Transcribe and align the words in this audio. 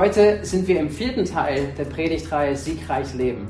Heute 0.00 0.38
sind 0.46 0.66
wir 0.66 0.80
im 0.80 0.88
vierten 0.88 1.26
Teil 1.26 1.74
der 1.76 1.84
Predigtreihe 1.84 2.56
Siegreich 2.56 3.12
Leben. 3.12 3.48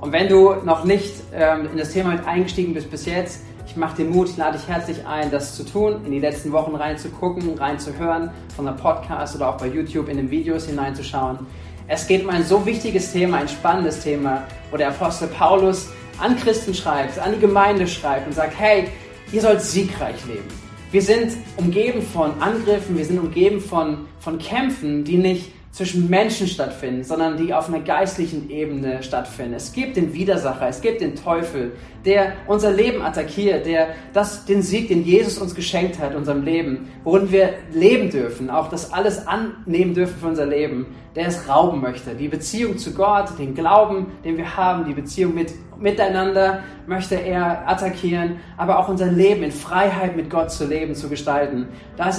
Und 0.00 0.10
wenn 0.10 0.28
du 0.28 0.54
noch 0.64 0.82
nicht 0.82 1.14
ähm, 1.32 1.68
in 1.70 1.78
das 1.78 1.92
Thema 1.92 2.10
mit 2.10 2.26
eingestiegen 2.26 2.74
bist 2.74 2.90
bis 2.90 3.06
jetzt, 3.06 3.44
ich 3.68 3.76
mache 3.76 3.98
dir 3.98 4.06
Mut, 4.06 4.30
ich 4.30 4.36
lade 4.36 4.58
dich 4.58 4.66
herzlich 4.66 5.06
ein, 5.06 5.30
das 5.30 5.54
zu 5.54 5.62
tun, 5.62 6.04
in 6.04 6.10
die 6.10 6.18
letzten 6.18 6.50
Wochen 6.50 6.74
reinzugucken, 6.74 7.56
reinzuhören, 7.56 8.32
von 8.56 8.64
der 8.64 8.72
Podcast 8.72 9.36
oder 9.36 9.50
auch 9.50 9.58
bei 9.58 9.68
YouTube 9.68 10.08
in 10.08 10.16
den 10.16 10.28
Videos 10.28 10.66
hineinzuschauen. 10.66 11.38
Es 11.86 12.04
geht 12.08 12.24
um 12.24 12.30
ein 12.30 12.42
so 12.42 12.66
wichtiges 12.66 13.12
Thema, 13.12 13.36
ein 13.36 13.48
spannendes 13.48 14.00
Thema, 14.00 14.42
wo 14.72 14.76
der 14.76 14.88
Apostel 14.88 15.28
Paulus 15.28 15.90
an 16.18 16.36
Christen 16.36 16.74
schreibt, 16.74 17.16
an 17.20 17.34
die 17.34 17.40
Gemeinde 17.40 17.86
schreibt 17.86 18.26
und 18.26 18.32
sagt, 18.32 18.58
hey, 18.58 18.88
ihr 19.30 19.40
sollt 19.40 19.60
siegreich 19.60 20.16
leben. 20.26 20.48
Wir 20.90 21.00
sind 21.00 21.34
umgeben 21.56 22.02
von 22.02 22.32
Angriffen, 22.40 22.98
wir 22.98 23.04
sind 23.04 23.20
umgeben 23.20 23.60
von, 23.60 23.98
von 24.18 24.40
Kämpfen, 24.40 25.04
die 25.04 25.16
nicht 25.16 25.52
zwischen 25.72 26.10
Menschen 26.10 26.46
stattfinden, 26.46 27.02
sondern 27.02 27.38
die 27.38 27.54
auf 27.54 27.68
einer 27.68 27.80
geistlichen 27.80 28.50
Ebene 28.50 29.02
stattfinden. 29.02 29.54
Es 29.54 29.72
gibt 29.72 29.96
den 29.96 30.12
Widersacher, 30.12 30.68
es 30.68 30.82
gibt 30.82 31.00
den 31.00 31.16
Teufel, 31.16 31.72
der 32.04 32.34
unser 32.46 32.70
Leben 32.70 33.00
attackiert, 33.00 33.64
der 33.64 33.88
das, 34.12 34.44
den 34.44 34.60
Sieg, 34.60 34.88
den 34.88 35.02
Jesus 35.02 35.38
uns 35.38 35.54
geschenkt 35.54 35.98
hat, 35.98 36.14
unserem 36.14 36.44
Leben, 36.44 36.90
worin 37.04 37.32
wir 37.32 37.54
leben 37.72 38.10
dürfen, 38.10 38.50
auch 38.50 38.68
das 38.68 38.92
alles 38.92 39.26
annehmen 39.26 39.94
dürfen 39.94 40.20
für 40.20 40.26
unser 40.26 40.44
Leben, 40.44 40.88
der 41.16 41.28
es 41.28 41.48
rauben 41.48 41.80
möchte. 41.80 42.14
Die 42.16 42.28
Beziehung 42.28 42.76
zu 42.76 42.92
Gott, 42.92 43.38
den 43.38 43.54
Glauben, 43.54 44.08
den 44.26 44.36
wir 44.36 44.54
haben, 44.54 44.84
die 44.84 44.92
Beziehung 44.92 45.34
mit, 45.34 45.54
miteinander 45.78 46.64
möchte 46.86 47.14
er 47.14 47.66
attackieren, 47.66 48.36
aber 48.58 48.78
auch 48.78 48.90
unser 48.90 49.06
Leben 49.06 49.42
in 49.42 49.52
Freiheit 49.52 50.16
mit 50.16 50.28
Gott 50.28 50.50
zu 50.50 50.66
leben, 50.66 50.94
zu 50.94 51.08
gestalten. 51.08 51.68
Da 51.96 52.10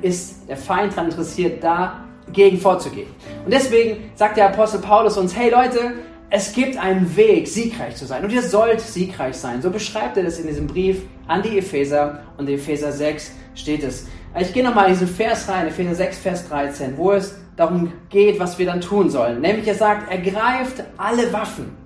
ist 0.00 0.48
der 0.48 0.56
Feind 0.56 0.92
daran 0.92 1.10
interessiert, 1.10 1.62
da 1.62 2.04
gegen 2.32 2.58
vorzugehen. 2.58 3.08
Und 3.44 3.52
deswegen 3.52 4.10
sagt 4.14 4.36
der 4.36 4.46
Apostel 4.46 4.80
Paulus 4.80 5.16
uns, 5.16 5.36
hey 5.36 5.50
Leute, 5.50 5.92
es 6.30 6.52
gibt 6.52 6.76
einen 6.76 7.16
Weg, 7.16 7.46
siegreich 7.46 7.96
zu 7.96 8.06
sein. 8.06 8.24
Und 8.24 8.32
ihr 8.32 8.42
sollt 8.42 8.80
siegreich 8.80 9.36
sein. 9.36 9.62
So 9.62 9.70
beschreibt 9.70 10.16
er 10.16 10.24
das 10.24 10.38
in 10.38 10.48
diesem 10.48 10.66
Brief 10.66 11.02
an 11.28 11.42
die 11.42 11.58
Epheser. 11.58 12.22
Und 12.36 12.48
in 12.48 12.56
Epheser 12.56 12.90
6 12.90 13.32
steht 13.54 13.84
es. 13.84 14.06
Ich 14.40 14.52
gehe 14.52 14.64
nochmal 14.64 14.86
in 14.86 14.94
diesen 14.94 15.06
Vers 15.06 15.48
rein, 15.48 15.68
Epheser 15.68 15.94
6, 15.94 16.18
Vers 16.18 16.48
13, 16.48 16.96
wo 16.96 17.12
es 17.12 17.36
darum 17.56 17.92
geht, 18.10 18.40
was 18.40 18.58
wir 18.58 18.66
dann 18.66 18.80
tun 18.80 19.08
sollen. 19.10 19.40
Nämlich 19.40 19.68
er 19.68 19.76
sagt, 19.76 20.10
ergreift 20.10 20.82
alle 20.96 21.32
Waffen, 21.32 21.76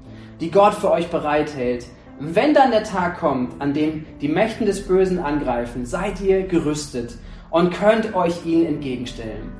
die 0.40 0.50
Gott 0.50 0.74
für 0.74 0.90
euch 0.90 1.08
bereithält. 1.08 1.84
Wenn 2.18 2.54
dann 2.54 2.70
der 2.70 2.84
Tag 2.84 3.18
kommt, 3.18 3.60
an 3.60 3.74
dem 3.74 4.06
die 4.22 4.28
Mächten 4.28 4.64
des 4.64 4.86
Bösen 4.86 5.18
angreifen, 5.18 5.84
seid 5.84 6.20
ihr 6.22 6.44
gerüstet 6.44 7.18
und 7.50 7.70
könnt 7.74 8.14
euch 8.14 8.46
ihnen 8.46 8.66
entgegenstellen. 8.66 9.52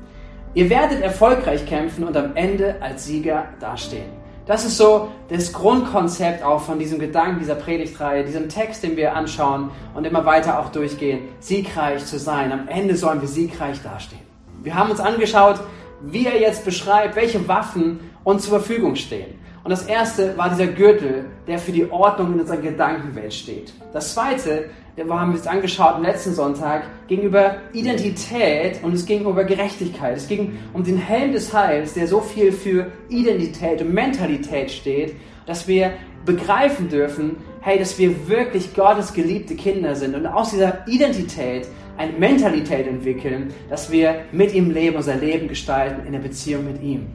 Ihr 0.55 0.69
werdet 0.71 1.01
erfolgreich 1.01 1.67
kämpfen 1.67 2.03
und 2.03 2.17
am 2.17 2.35
Ende 2.35 2.77
als 2.81 3.05
Sieger 3.05 3.45
dastehen. 3.59 4.09
Das 4.47 4.65
ist 4.65 4.77
so 4.77 5.09
das 5.29 5.53
Grundkonzept 5.53 6.43
auch 6.43 6.61
von 6.61 6.79
diesem 6.79 6.97
Gedanken, 6.97 7.37
dieser 7.37 7.53
Predigtreihe, 7.53 8.25
diesem 8.25 8.49
Text, 8.49 8.81
den 8.81 8.97
wir 8.97 9.15
anschauen 9.15 9.69
und 9.93 10.07
immer 10.07 10.25
weiter 10.25 10.59
auch 10.59 10.69
durchgehen, 10.69 11.19
siegreich 11.39 12.03
zu 12.03 12.17
sein. 12.17 12.51
Am 12.51 12.67
Ende 12.67 12.95
sollen 12.95 13.21
wir 13.21 13.27
siegreich 13.27 13.83
dastehen. 13.83 14.21
Wir 14.63 14.73
haben 14.73 14.89
uns 14.89 14.99
angeschaut, 14.99 15.59
wie 16.01 16.25
er 16.25 16.41
jetzt 16.41 16.65
beschreibt, 16.65 17.15
welche 17.15 17.47
Waffen 17.47 17.99
uns 18.23 18.45
zur 18.45 18.57
Verfügung 18.57 18.95
stehen. 18.95 19.39
Und 19.69 19.77
das 19.77 19.85
erste 19.85 20.35
war 20.35 20.49
dieser 20.49 20.65
Gürtel, 20.65 21.25
der 21.45 21.59
für 21.59 21.71
die 21.71 21.91
Ordnung 21.91 22.33
in 22.33 22.39
unserer 22.39 22.57
Gedankenwelt 22.57 23.31
steht. 23.31 23.71
Das 23.93 24.15
zweite 24.15 24.71
wir 24.95 25.07
haben 25.13 25.31
wir 25.31 25.37
uns 25.37 25.45
angeschaut 25.45 25.93
am 25.93 26.01
letzten 26.01 26.33
Sonntag, 26.33 26.85
gegenüber 27.07 27.57
Identität 27.71 28.83
und 28.83 28.93
es 28.93 29.05
ging 29.05 29.21
über 29.21 29.43
Gerechtigkeit. 29.43 30.17
Es 30.17 30.27
ging 30.27 30.57
um 30.73 30.83
den 30.83 30.97
Helm 30.97 31.33
des 31.33 31.53
Heils, 31.53 31.93
der 31.93 32.07
so 32.07 32.19
viel 32.19 32.51
für 32.51 32.87
Identität 33.09 33.79
und 33.83 33.93
Mentalität 33.93 34.71
steht, 34.71 35.15
dass 35.45 35.67
wir 35.67 35.93
begreifen 36.25 36.89
dürfen, 36.89 37.37
hey, 37.61 37.77
dass 37.77 37.99
wir 37.99 38.27
wirklich 38.27 38.73
Gottes 38.73 39.13
geliebte 39.13 39.53
Kinder 39.53 39.93
sind 39.93 40.15
und 40.15 40.25
aus 40.25 40.49
dieser 40.49 40.87
Identität 40.87 41.67
eine 41.95 42.13
Mentalität 42.13 42.87
entwickeln, 42.87 43.53
dass 43.69 43.91
wir 43.91 44.21
mit 44.31 44.51
ihm 44.55 44.71
leben, 44.71 44.95
unser 44.95 45.15
Leben 45.15 45.47
gestalten 45.47 46.07
in 46.07 46.13
der 46.13 46.19
Beziehung 46.21 46.65
mit 46.65 46.81
ihm. 46.81 47.05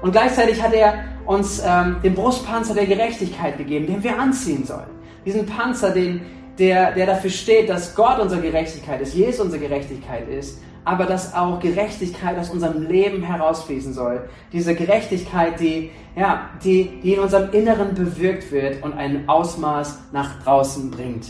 Und 0.00 0.12
gleichzeitig 0.12 0.62
hat 0.62 0.72
er 0.72 0.94
uns 1.26 1.62
ähm, 1.64 1.96
den 2.02 2.14
Brustpanzer 2.14 2.74
der 2.74 2.86
Gerechtigkeit 2.86 3.58
gegeben, 3.58 3.86
den 3.86 4.02
wir 4.02 4.18
anziehen 4.18 4.64
sollen. 4.64 4.88
Diesen 5.24 5.46
Panzer, 5.46 5.90
den 5.90 6.20
der, 6.58 6.92
der 6.92 7.06
dafür 7.06 7.30
steht, 7.30 7.68
dass 7.68 7.94
Gott 7.94 8.18
unsere 8.18 8.40
Gerechtigkeit 8.40 9.00
ist, 9.00 9.14
Jesus 9.14 9.40
unsere 9.40 9.62
Gerechtigkeit 9.62 10.28
ist, 10.28 10.60
aber 10.84 11.04
dass 11.04 11.34
auch 11.34 11.60
Gerechtigkeit 11.60 12.38
aus 12.38 12.50
unserem 12.50 12.82
Leben 12.88 13.22
herausfließen 13.22 13.92
soll. 13.92 14.28
Diese 14.52 14.74
Gerechtigkeit, 14.74 15.60
die, 15.60 15.90
ja, 16.16 16.48
die, 16.64 17.00
die 17.02 17.14
in 17.14 17.20
unserem 17.20 17.52
Inneren 17.52 17.94
bewirkt 17.94 18.50
wird 18.50 18.82
und 18.82 18.94
ein 18.94 19.28
Ausmaß 19.28 19.98
nach 20.12 20.42
draußen 20.42 20.90
bringt. 20.90 21.26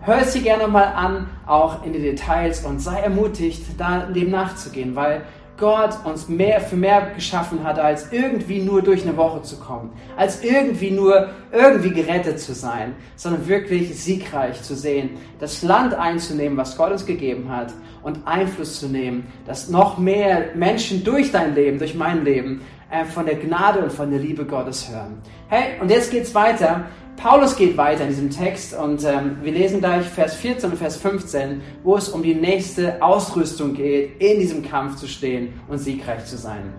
Hör 0.00 0.24
sie 0.24 0.40
gerne 0.40 0.66
mal 0.66 0.84
an, 0.84 1.28
auch 1.46 1.84
in 1.84 1.92
die 1.92 2.00
Details 2.00 2.64
und 2.64 2.80
sei 2.80 3.00
ermutigt, 3.00 3.62
da 3.78 4.06
dem 4.06 4.30
nachzugehen, 4.30 4.96
weil 4.96 5.22
Gott 5.62 5.96
uns 6.04 6.28
mehr 6.28 6.60
für 6.60 6.74
mehr 6.74 7.12
geschaffen 7.14 7.62
hat, 7.62 7.78
als 7.78 8.12
irgendwie 8.12 8.60
nur 8.60 8.82
durch 8.82 9.04
eine 9.04 9.16
Woche 9.16 9.42
zu 9.42 9.60
kommen, 9.60 9.92
als 10.16 10.42
irgendwie 10.42 10.90
nur 10.90 11.28
irgendwie 11.52 11.90
gerettet 11.90 12.40
zu 12.40 12.52
sein, 12.52 12.96
sondern 13.14 13.46
wirklich 13.46 13.96
siegreich 13.96 14.60
zu 14.60 14.74
sehen, 14.74 15.10
das 15.38 15.62
Land 15.62 15.94
einzunehmen, 15.94 16.58
was 16.58 16.76
Gott 16.76 16.90
uns 16.90 17.06
gegeben 17.06 17.48
hat 17.48 17.72
und 18.02 18.26
Einfluss 18.26 18.80
zu 18.80 18.88
nehmen, 18.88 19.28
dass 19.46 19.68
noch 19.68 19.98
mehr 19.98 20.46
Menschen 20.56 21.04
durch 21.04 21.30
dein 21.30 21.54
Leben, 21.54 21.78
durch 21.78 21.94
mein 21.94 22.24
Leben 22.24 22.62
äh, 22.90 23.04
von 23.04 23.24
der 23.24 23.36
Gnade 23.36 23.84
und 23.84 23.92
von 23.92 24.10
der 24.10 24.18
Liebe 24.18 24.44
Gottes 24.44 24.90
hören. 24.90 25.22
Hey, 25.48 25.80
und 25.80 25.92
jetzt 25.92 26.10
geht's 26.10 26.34
weiter 26.34 26.86
Paulus 27.16 27.56
geht 27.56 27.76
weiter 27.76 28.02
in 28.02 28.08
diesem 28.08 28.30
Text 28.30 28.74
und 28.74 29.04
ähm, 29.04 29.36
wir 29.42 29.52
lesen 29.52 29.80
gleich 29.80 30.06
Vers 30.06 30.34
14 30.34 30.70
und 30.70 30.76
Vers 30.76 30.96
15, 30.96 31.62
wo 31.84 31.96
es 31.96 32.08
um 32.08 32.22
die 32.22 32.34
nächste 32.34 33.00
Ausrüstung 33.00 33.74
geht, 33.74 34.20
in 34.20 34.40
diesem 34.40 34.62
Kampf 34.62 34.96
zu 34.96 35.06
stehen 35.06 35.52
und 35.68 35.78
siegreich 35.78 36.24
zu 36.24 36.36
sein. 36.36 36.72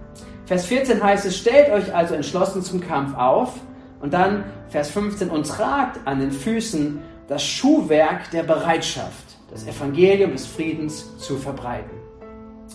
Vers 0.45 0.66
14 0.66 1.01
heißt 1.01 1.25
es, 1.25 1.38
stellt 1.38 1.71
euch 1.71 1.95
also 1.95 2.13
entschlossen 2.16 2.61
zum 2.61 2.81
Kampf 2.81 3.17
auf 3.17 3.53
und 4.01 4.13
dann 4.13 4.44
Vers 4.67 4.89
15 4.89 5.29
und 5.29 5.47
tragt 5.47 6.05
an 6.05 6.19
den 6.19 6.31
Füßen 6.31 7.00
das 7.27 7.44
Schuhwerk 7.44 8.29
der 8.31 8.44
Bereitschaft, 8.44 9.38
das 9.50 9.65
Evangelium 9.65 10.33
des 10.33 10.45
Friedens 10.45 11.17
zu 11.17 11.38
verbreiten. 11.38 12.03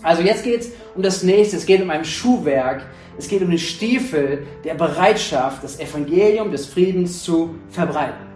Also 0.02 0.22
jetzt 0.22 0.44
geht 0.44 0.60
es 0.60 0.70
um 0.94 1.02
das 1.02 1.22
nächste, 1.22 1.56
es 1.56 1.66
geht 1.66 1.82
um 1.82 1.90
ein 1.90 2.04
Schuhwerk, 2.04 2.86
es 3.18 3.28
geht 3.28 3.42
um 3.42 3.50
den 3.50 3.58
Stiefel 3.58 4.46
der 4.64 4.74
Bereitschaft, 4.74 5.64
das 5.64 5.80
Evangelium 5.80 6.52
des 6.52 6.66
Friedens 6.66 7.22
zu 7.24 7.56
verbreiten. 7.68 8.26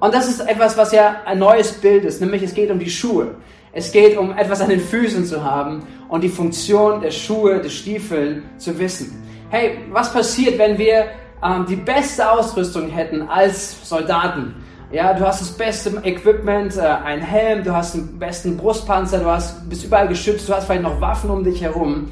Und 0.00 0.14
das 0.14 0.28
ist 0.28 0.40
etwas, 0.40 0.76
was 0.76 0.92
ja 0.92 1.22
ein 1.24 1.38
neues 1.38 1.72
Bild 1.72 2.04
ist, 2.04 2.20
nämlich 2.20 2.42
es 2.42 2.54
geht 2.54 2.70
um 2.70 2.78
die 2.78 2.90
Schuhe. 2.90 3.34
Es 3.72 3.92
geht 3.92 4.16
um 4.16 4.36
etwas 4.36 4.62
an 4.62 4.70
den 4.70 4.80
Füßen 4.80 5.26
zu 5.26 5.44
haben 5.44 5.86
und 6.08 6.24
die 6.24 6.30
Funktion 6.30 7.02
der 7.02 7.10
Schuhe, 7.10 7.60
des 7.60 7.74
Stiefel 7.74 8.42
zu 8.56 8.78
wissen. 8.78 9.22
Hey, 9.50 9.78
was 9.90 10.12
passiert, 10.12 10.58
wenn 10.58 10.78
wir 10.78 11.06
ähm, 11.42 11.66
die 11.68 11.76
beste 11.76 12.30
Ausrüstung 12.30 12.88
hätten 12.88 13.22
als 13.22 13.86
Soldaten? 13.86 14.54
Ja, 14.92 15.12
du 15.14 15.26
hast 15.26 15.40
das 15.40 15.50
beste 15.50 15.90
Equipment, 16.04 16.76
äh, 16.76 16.80
ein 16.80 17.20
Helm, 17.20 17.64
du 17.64 17.74
hast 17.74 17.94
den 17.94 18.18
besten 18.20 18.56
Brustpanzer, 18.56 19.18
du 19.18 19.26
hast, 19.26 19.68
bist 19.68 19.84
überall 19.84 20.06
geschützt, 20.06 20.48
du 20.48 20.54
hast 20.54 20.66
vielleicht 20.66 20.84
noch 20.84 21.00
Waffen 21.00 21.28
um 21.28 21.42
dich 21.42 21.60
herum. 21.60 22.08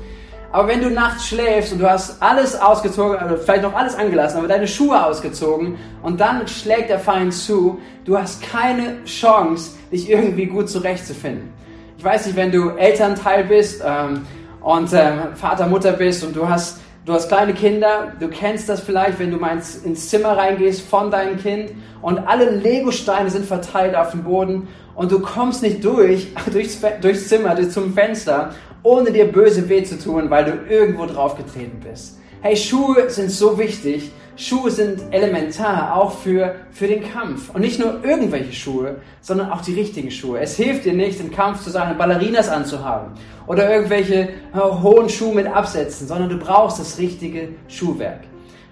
Aber 0.51 0.67
wenn 0.67 0.81
du 0.81 0.91
nachts 0.91 1.29
schläfst 1.29 1.73
und 1.73 1.81
du 1.81 1.89
hast 1.89 2.21
alles 2.21 2.61
ausgezogen, 2.61 3.17
also 3.17 3.37
vielleicht 3.37 3.63
noch 3.63 3.75
alles 3.75 3.95
angelassen, 3.95 4.39
aber 4.39 4.49
deine 4.49 4.67
Schuhe 4.67 5.05
ausgezogen 5.05 5.77
und 6.03 6.21
dann 6.21 6.49
schlägt 6.49 6.91
der 6.91 6.99
Feind 6.99 7.33
zu, 7.33 7.79
du 8.05 8.19
hast 8.19 8.43
keine 8.43 9.05
Chance, 9.05 9.73
dich 9.93 10.11
irgendwie 10.11 10.47
gut 10.47 10.69
zurechtzufinden. 10.69 11.53
Ich 11.97 12.05
weiß 12.05 12.27
nicht, 12.27 12.37
wenn 12.37 12.51
du 12.51 12.71
Elternteil 12.71 13.45
bist 13.45 13.83
ähm, 13.87 14.27
und 14.61 14.93
ähm, 14.93 15.35
Vater, 15.35 15.69
Mutter 15.69 15.93
bist 15.93 16.25
und 16.25 16.35
du 16.35 16.49
hast, 16.49 16.81
du 17.05 17.13
hast 17.13 17.29
kleine 17.29 17.55
Kinder, 17.55 18.13
du 18.19 18.29
kennst 18.29 18.69
das 18.69 18.81
vielleicht, 18.81 19.19
wenn 19.19 19.31
du 19.31 19.37
mal 19.37 19.57
ins, 19.57 20.09
Zimmer 20.09 20.37
reingehst 20.37 20.83
von 20.83 21.11
deinem 21.11 21.39
Kind 21.39 21.73
und 22.03 22.19
alle 22.19 22.51
Legosteine 22.51 23.31
sind 23.31 23.47
verteilt 23.47 23.95
auf 23.95 24.13
dem 24.13 24.25
Boden 24.25 24.69
und 24.95 25.13
du 25.13 25.21
kommst 25.21 25.63
nicht 25.63 25.85
durch, 25.85 26.33
durchs, 26.53 26.81
durchs 27.01 27.29
Zimmer, 27.29 27.57
zum 27.69 27.95
Fenster 27.95 28.55
ohne 28.83 29.11
dir 29.11 29.31
böse 29.31 29.69
weh 29.69 29.83
zu 29.83 29.99
tun, 29.99 30.29
weil 30.29 30.45
du 30.45 30.73
irgendwo 30.73 31.07
drauf 31.07 31.37
getreten 31.37 31.81
bist. 31.83 32.19
Hey, 32.47 32.59
Schuhe 32.59 33.09
sind 33.09 33.31
so 33.31 33.59
wichtig. 33.59 34.13
Schuhe 34.37 34.71
sind 34.71 35.01
elementar 35.13 35.97
auch 35.97 36.13
für, 36.13 36.57
für 36.73 36.87
den 36.87 37.03
Kampf. 37.03 37.49
Und 37.49 37.63
nicht 37.63 37.81
nur 37.81 38.05
irgendwelche 38.05 38.53
Schuhe, 38.53 38.97
sondern 39.23 39.51
auch 39.51 39.63
die 39.63 39.73
richtigen 39.73 40.11
Schuhe. 40.11 40.41
Es 40.41 40.55
hilft 40.55 40.85
dir 40.85 40.93
nicht, 40.93 41.19
im 41.21 41.31
Kampf 41.31 41.63
zu 41.63 41.71
sein, 41.71 41.97
Ballerinas 41.97 42.51
anzuhaben 42.51 43.13
oder 43.47 43.75
irgendwelche 43.75 44.29
äh, 44.53 44.59
hohen 44.59 45.09
Schuhe 45.09 45.35
mit 45.35 45.47
Absätzen, 45.47 46.07
sondern 46.07 46.29
du 46.29 46.37
brauchst 46.37 46.79
das 46.79 46.99
richtige 46.99 47.49
Schuhwerk. 47.67 48.21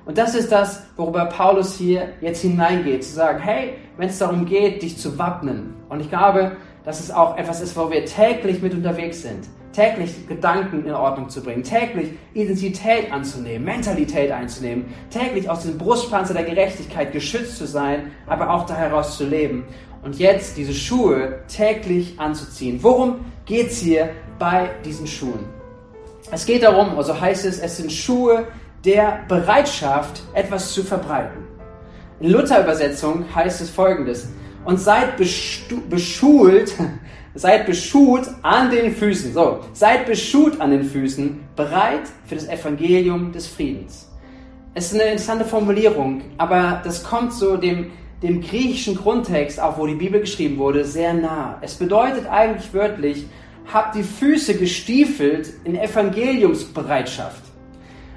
Und 0.05 0.19
das 0.19 0.35
ist 0.35 0.53
das, 0.53 0.83
worüber 0.99 1.25
Paulus 1.25 1.75
hier 1.75 2.11
jetzt 2.21 2.43
hineingeht, 2.43 3.03
zu 3.03 3.15
sagen, 3.15 3.39
hey, 3.39 3.79
wenn 3.97 4.11
es 4.11 4.19
darum 4.19 4.45
geht, 4.45 4.83
dich 4.83 4.99
zu 4.99 5.19
wappnen. 5.19 5.73
Und 5.89 6.01
ich 6.01 6.11
glaube, 6.11 6.59
dass 6.85 7.01
es 7.01 7.11
auch 7.11 7.39
etwas 7.39 7.63
ist, 7.63 7.75
wo 7.75 7.91
wir 7.91 8.05
täglich 8.05 8.61
mit 8.61 8.75
unterwegs 8.75 9.23
sind 9.23 9.49
täglich 9.73 10.29
Gedanken 10.29 10.87
in 10.87 10.93
Ordnung 10.93 11.29
zu 11.29 11.43
bringen, 11.43 11.63
täglich 11.63 12.11
Identität 12.35 13.13
anzunehmen, 13.13 13.65
Mentalität 13.65 14.31
einzunehmen, 14.31 14.87
täglich 15.11 15.49
aus 15.49 15.63
dem 15.63 15.79
Brustpanzer 15.79 16.35
der 16.35 16.45
Gerechtigkeit 16.45 17.13
geschützt 17.13 17.57
zu 17.57 17.67
sein, 17.67 18.13
aber 18.27 18.51
auch 18.51 18.67
da 18.67 18.75
heraus 18.75 19.17
zu 19.17 19.27
leben. 19.27 19.65
Und 20.03 20.19
jetzt 20.19 20.57
diese 20.57 20.75
Schuhe 20.75 21.41
täglich 21.49 22.19
anzuziehen. 22.19 22.79
Worum 22.83 23.25
geht 23.47 23.69
es 23.69 23.79
hier 23.79 24.11
bei 24.39 24.71
diesen 24.85 25.07
Schuhen? 25.07 25.45
Es 26.31 26.45
geht 26.47 26.63
darum, 26.63 26.97
also 26.97 27.21
heißt 27.21 27.45
es, 27.45 27.59
es 27.59 27.77
sind 27.77 27.93
Schuhe 27.93 28.47
der 28.85 29.21
Bereitschaft, 29.29 30.23
etwas 30.35 30.73
zu 30.73 30.83
verbreiten. 30.83 31.45
In 32.21 32.31
Luther-Übersetzung 32.31 33.25
heißt 33.35 33.61
es 33.61 33.71
folgendes: 33.71 34.29
Und 34.65 34.81
seid 34.81 35.17
beschult, 35.89 36.75
seid 37.35 37.67
beschult 37.67 38.29
an 38.43 38.71
den 38.71 38.95
Füßen. 38.95 39.33
So, 39.33 39.61
seid 39.73 40.07
beschult 40.07 40.61
an 40.61 40.71
den 40.71 40.85
Füßen, 40.85 41.41
bereit 41.57 42.03
für 42.27 42.35
das 42.35 42.49
Evangelium 42.49 43.33
des 43.33 43.47
Friedens. 43.47 44.09
Es 44.75 44.87
ist 44.87 44.95
eine 44.95 45.11
interessante 45.11 45.45
Formulierung, 45.45 46.23
aber 46.39 46.81
das 46.85 47.05
kommt 47.05 47.33
so 47.33 47.57
dem, 47.57 47.93
dem 48.23 48.41
griechischen 48.41 48.97
Grundtext, 48.97 49.61
auch 49.61 49.77
wo 49.77 49.87
die 49.87 49.95
Bibel 49.95 50.21
geschrieben 50.21 50.57
wurde, 50.57 50.85
sehr 50.85 51.13
nah. 51.13 51.59
Es 51.61 51.75
bedeutet 51.75 52.27
eigentlich 52.27 52.73
wörtlich, 52.73 53.27
habt 53.73 53.95
die 53.95 54.03
Füße 54.03 54.57
gestiefelt 54.57 55.53
in 55.65 55.77
Evangeliumsbereitschaft. 55.77 57.43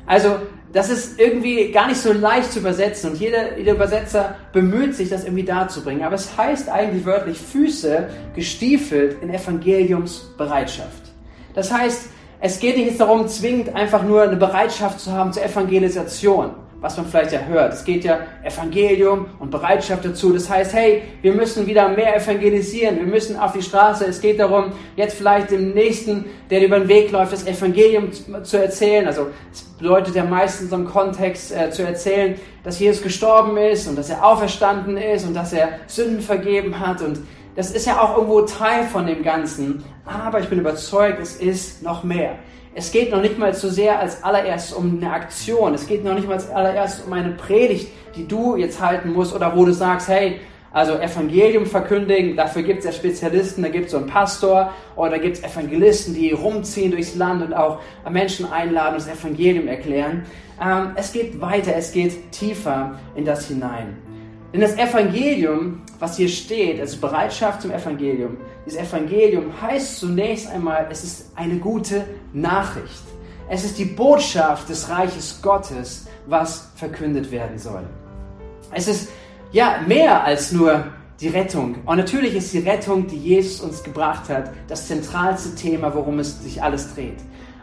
Also 0.06 0.38
das 0.76 0.90
ist 0.90 1.18
irgendwie 1.18 1.72
gar 1.72 1.88
nicht 1.88 2.02
so 2.02 2.12
leicht 2.12 2.52
zu 2.52 2.60
übersetzen 2.60 3.12
und 3.12 3.18
jeder, 3.18 3.58
jeder 3.58 3.76
Übersetzer 3.76 4.36
bemüht 4.52 4.94
sich, 4.94 5.08
das 5.08 5.24
irgendwie 5.24 5.46
darzubringen. 5.46 6.04
Aber 6.04 6.16
es 6.16 6.38
heißt 6.38 6.68
eigentlich 6.68 7.06
wörtlich 7.06 7.40
Füße 7.40 8.10
gestiefelt 8.36 9.16
in 9.22 9.34
Evangeliumsbereitschaft. 9.34 11.14
Das 11.54 11.72
heißt, 11.72 12.10
es 12.42 12.60
geht 12.60 12.76
nicht 12.76 13.00
darum, 13.00 13.30
zwingend 13.30 13.74
einfach 13.74 14.04
nur 14.04 14.24
eine 14.24 14.36
Bereitschaft 14.36 15.00
zu 15.00 15.14
haben 15.14 15.32
zur 15.32 15.46
Evangelisation 15.46 16.52
was 16.86 16.98
man 16.98 17.08
vielleicht 17.08 17.32
ja 17.32 17.40
hört. 17.40 17.74
Es 17.74 17.84
geht 17.84 18.04
ja 18.04 18.20
Evangelium 18.44 19.26
und 19.40 19.50
Bereitschaft 19.50 20.06
dazu. 20.06 20.32
Das 20.32 20.48
heißt, 20.48 20.72
hey, 20.76 21.02
wir 21.24 21.34
müssen 21.34 21.66
wieder 21.66 21.90
mehr 21.90 22.16
evangelisieren. 22.16 22.98
Wir 22.98 23.08
müssen 23.08 23.40
auf 23.40 23.54
die 23.54 23.64
Straße. 23.64 24.06
Es 24.06 24.22
geht 24.22 24.40
darum, 24.40 24.72
jetzt 24.96 25.18
vielleicht 25.18 25.50
dem 25.50 25.74
Nächsten, 25.74 26.26
der 26.52 26.64
über 26.64 26.78
den 26.78 26.88
Weg 26.88 27.12
läuft, 27.12 27.34
das 27.34 27.48
Evangelium 27.48 28.12
zu 28.44 28.62
erzählen. 28.62 29.08
Also 29.08 29.30
es 29.52 29.64
bedeutet 29.64 30.14
ja 30.14 30.26
meistens 30.26 30.72
im 30.72 30.86
Kontext 30.86 31.52
äh, 31.52 31.72
zu 31.72 31.82
erzählen, 31.82 32.36
dass 32.64 32.80
Jesus 32.80 33.02
gestorben 33.02 33.58
ist 33.58 33.88
und 33.88 33.98
dass 33.98 34.12
er 34.12 34.24
auferstanden 34.24 34.98
ist 34.98 35.26
und 35.26 35.34
dass 35.34 35.54
er 35.54 35.70
Sünden 35.88 36.22
vergeben 36.22 36.80
hat 36.80 37.02
und 37.02 37.18
das 37.56 37.72
ist 37.72 37.88
ja 37.88 38.02
auch 38.02 38.18
irgendwo 38.18 38.42
Teil 38.42 38.84
von 38.84 39.08
dem 39.08 39.24
Ganzen. 39.24 39.84
Aber 40.06 40.42
ich 40.42 40.50
bin 40.50 40.60
überzeugt, 40.60 41.20
es 41.22 41.38
ist 41.38 41.82
noch 41.82 42.04
mehr. 42.04 42.38
Es 42.78 42.92
geht 42.92 43.10
noch 43.10 43.22
nicht 43.22 43.40
mal 43.40 43.54
so 43.54 43.70
sehr 43.70 44.02
als 44.02 44.22
allererstes 44.22 44.76
um 44.76 44.98
eine 44.98 45.10
Aktion. 45.10 45.74
Es 45.74 45.88
geht 45.88 46.04
noch 46.04 46.14
nicht 46.14 46.28
mal 46.28 46.34
als 46.34 46.50
allererstes 46.50 47.06
um 47.06 47.14
eine 47.14 47.30
Predigt, 47.30 47.88
die 48.18 48.28
du 48.28 48.58
jetzt 48.58 48.82
halten 48.82 49.14
musst 49.14 49.34
oder 49.34 49.56
wo 49.56 49.64
du 49.64 49.72
sagst, 49.72 50.10
hey, 50.10 50.42
also 50.74 50.98
Evangelium 50.98 51.66
verkündigen, 51.66 52.36
dafür 52.36 52.64
gibt 52.64 52.80
es 52.80 52.86
ja 52.86 52.92
Spezialisten, 52.92 53.64
da 53.64 53.70
gibt 53.70 53.86
es 53.86 53.92
so 53.92 53.98
einen 53.98 54.08
Pastor 54.08 54.74
oder 54.98 55.12
da 55.12 55.18
gibt 55.20 55.38
es 55.38 55.44
Evangelisten, 55.44 56.14
die 56.14 56.34
rumziehen 56.34 56.92
durchs 56.92 57.16
Land 57.16 57.44
und 57.44 57.54
auch 57.54 57.80
Menschen 58.10 58.52
einladen 58.52 58.96
und 58.96 59.08
das 59.08 59.20
Evangelium 59.20 59.70
erklären. 59.70 60.26
Ähm, 60.62 60.92
es 60.96 61.14
geht 61.14 61.40
weiter, 61.40 61.74
es 61.78 61.94
geht 61.94 62.30
tiefer 62.34 63.00
in 63.16 63.24
das 63.24 63.48
hinein. 63.48 63.96
Denn 64.56 64.62
das 64.62 64.78
Evangelium, 64.78 65.82
was 66.00 66.16
hier 66.16 66.30
steht, 66.30 66.80
also 66.80 66.98
Bereitschaft 67.02 67.62
zum 67.62 67.72
Evangelium, 67.72 68.38
dieses 68.66 68.80
Evangelium 68.80 69.52
heißt 69.62 70.00
zunächst 70.00 70.48
einmal, 70.48 70.88
es 70.90 71.04
ist 71.04 71.32
eine 71.36 71.58
gute 71.58 72.06
Nachricht. 72.32 73.04
Es 73.50 73.66
ist 73.66 73.78
die 73.78 73.84
Botschaft 73.84 74.70
des 74.70 74.90
Reiches 74.90 75.42
Gottes, 75.42 76.08
was 76.26 76.70
verkündet 76.78 77.32
werden 77.32 77.60
soll. 77.60 77.84
Es 78.72 78.88
ist 78.88 79.10
ja 79.52 79.82
mehr 79.86 80.24
als 80.24 80.54
nur 80.54 80.86
die 81.20 81.28
Rettung. 81.28 81.76
Und 81.86 81.98
natürlich 81.98 82.34
ist 82.34 82.54
die 82.54 82.60
Rettung, 82.60 83.08
die 83.08 83.18
Jesus 83.18 83.60
uns 83.60 83.84
gebracht 83.84 84.30
hat, 84.30 84.54
das 84.70 84.88
zentralste 84.88 85.54
Thema, 85.56 85.94
worum 85.94 86.20
es 86.20 86.42
sich 86.42 86.64
alles 86.64 86.96
dreht. 86.96 87.18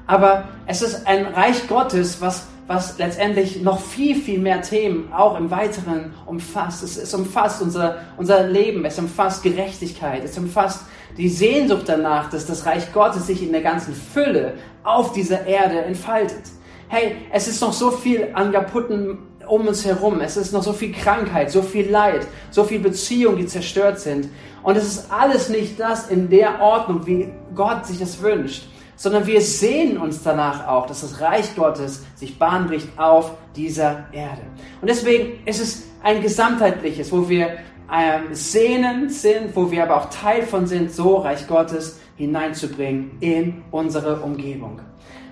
Aber 0.06 0.44
es 0.66 0.82
ist 0.82 1.06
ein 1.06 1.24
Reich 1.24 1.66
Gottes, 1.68 2.20
was 2.20 2.48
was 2.66 2.98
letztendlich 2.98 3.62
noch 3.62 3.80
viel, 3.80 4.14
viel 4.14 4.38
mehr 4.38 4.62
Themen 4.62 5.12
auch 5.12 5.38
im 5.38 5.50
Weiteren 5.50 6.14
umfasst. 6.26 6.82
Es, 6.82 6.96
es 6.96 7.12
umfasst 7.12 7.60
unser, 7.60 7.98
unser 8.16 8.46
Leben, 8.46 8.84
es 8.84 8.98
umfasst 8.98 9.42
Gerechtigkeit, 9.42 10.24
es 10.24 10.38
umfasst 10.38 10.82
die 11.16 11.28
Sehnsucht 11.28 11.84
danach, 11.86 12.30
dass 12.30 12.46
das 12.46 12.64
Reich 12.64 12.92
Gottes 12.92 13.26
sich 13.26 13.42
in 13.42 13.52
der 13.52 13.60
ganzen 13.60 13.94
Fülle 13.94 14.54
auf 14.82 15.12
dieser 15.12 15.46
Erde 15.46 15.82
entfaltet. 15.82 16.42
Hey, 16.88 17.16
es 17.32 17.48
ist 17.48 17.60
noch 17.60 17.72
so 17.72 17.90
viel 17.90 18.28
an 18.34 18.52
kaputten 18.52 19.18
um 19.48 19.66
uns 19.66 19.84
herum. 19.84 20.20
Es 20.20 20.36
ist 20.36 20.52
noch 20.52 20.62
so 20.62 20.72
viel 20.72 20.92
Krankheit, 20.92 21.50
so 21.50 21.62
viel 21.62 21.90
Leid, 21.90 22.26
so 22.50 22.64
viel 22.64 22.78
Beziehungen, 22.78 23.38
die 23.38 23.46
zerstört 23.46 23.98
sind. 23.98 24.28
Und 24.62 24.76
es 24.76 24.84
ist 24.84 25.10
alles 25.10 25.48
nicht 25.48 25.80
das 25.80 26.08
in 26.08 26.30
der 26.30 26.60
Ordnung, 26.60 27.06
wie 27.06 27.28
Gott 27.54 27.86
sich 27.86 27.98
das 27.98 28.22
wünscht 28.22 28.62
sondern 28.96 29.26
wir 29.26 29.40
sehen 29.40 29.98
uns 29.98 30.22
danach 30.22 30.66
auch, 30.68 30.86
dass 30.86 31.00
das 31.00 31.20
Reich 31.20 31.54
Gottes 31.56 32.04
sich 32.14 32.38
Bahn 32.38 32.66
bricht 32.66 32.88
auf 32.98 33.32
dieser 33.56 34.04
Erde. 34.12 34.42
Und 34.80 34.88
deswegen 34.88 35.44
ist 35.46 35.60
es 35.60 35.84
ein 36.02 36.22
gesamtheitliches, 36.22 37.10
wo 37.12 37.28
wir 37.28 37.58
ähm, 37.92 38.34
sehnen 38.34 39.08
sind, 39.10 39.54
wo 39.54 39.70
wir 39.70 39.82
aber 39.82 39.96
auch 39.96 40.10
Teil 40.10 40.42
von 40.42 40.66
sind, 40.66 40.92
so 40.92 41.16
Reich 41.16 41.46
Gottes 41.46 42.00
hineinzubringen 42.16 43.12
in 43.20 43.62
unsere 43.70 44.20
Umgebung. 44.20 44.80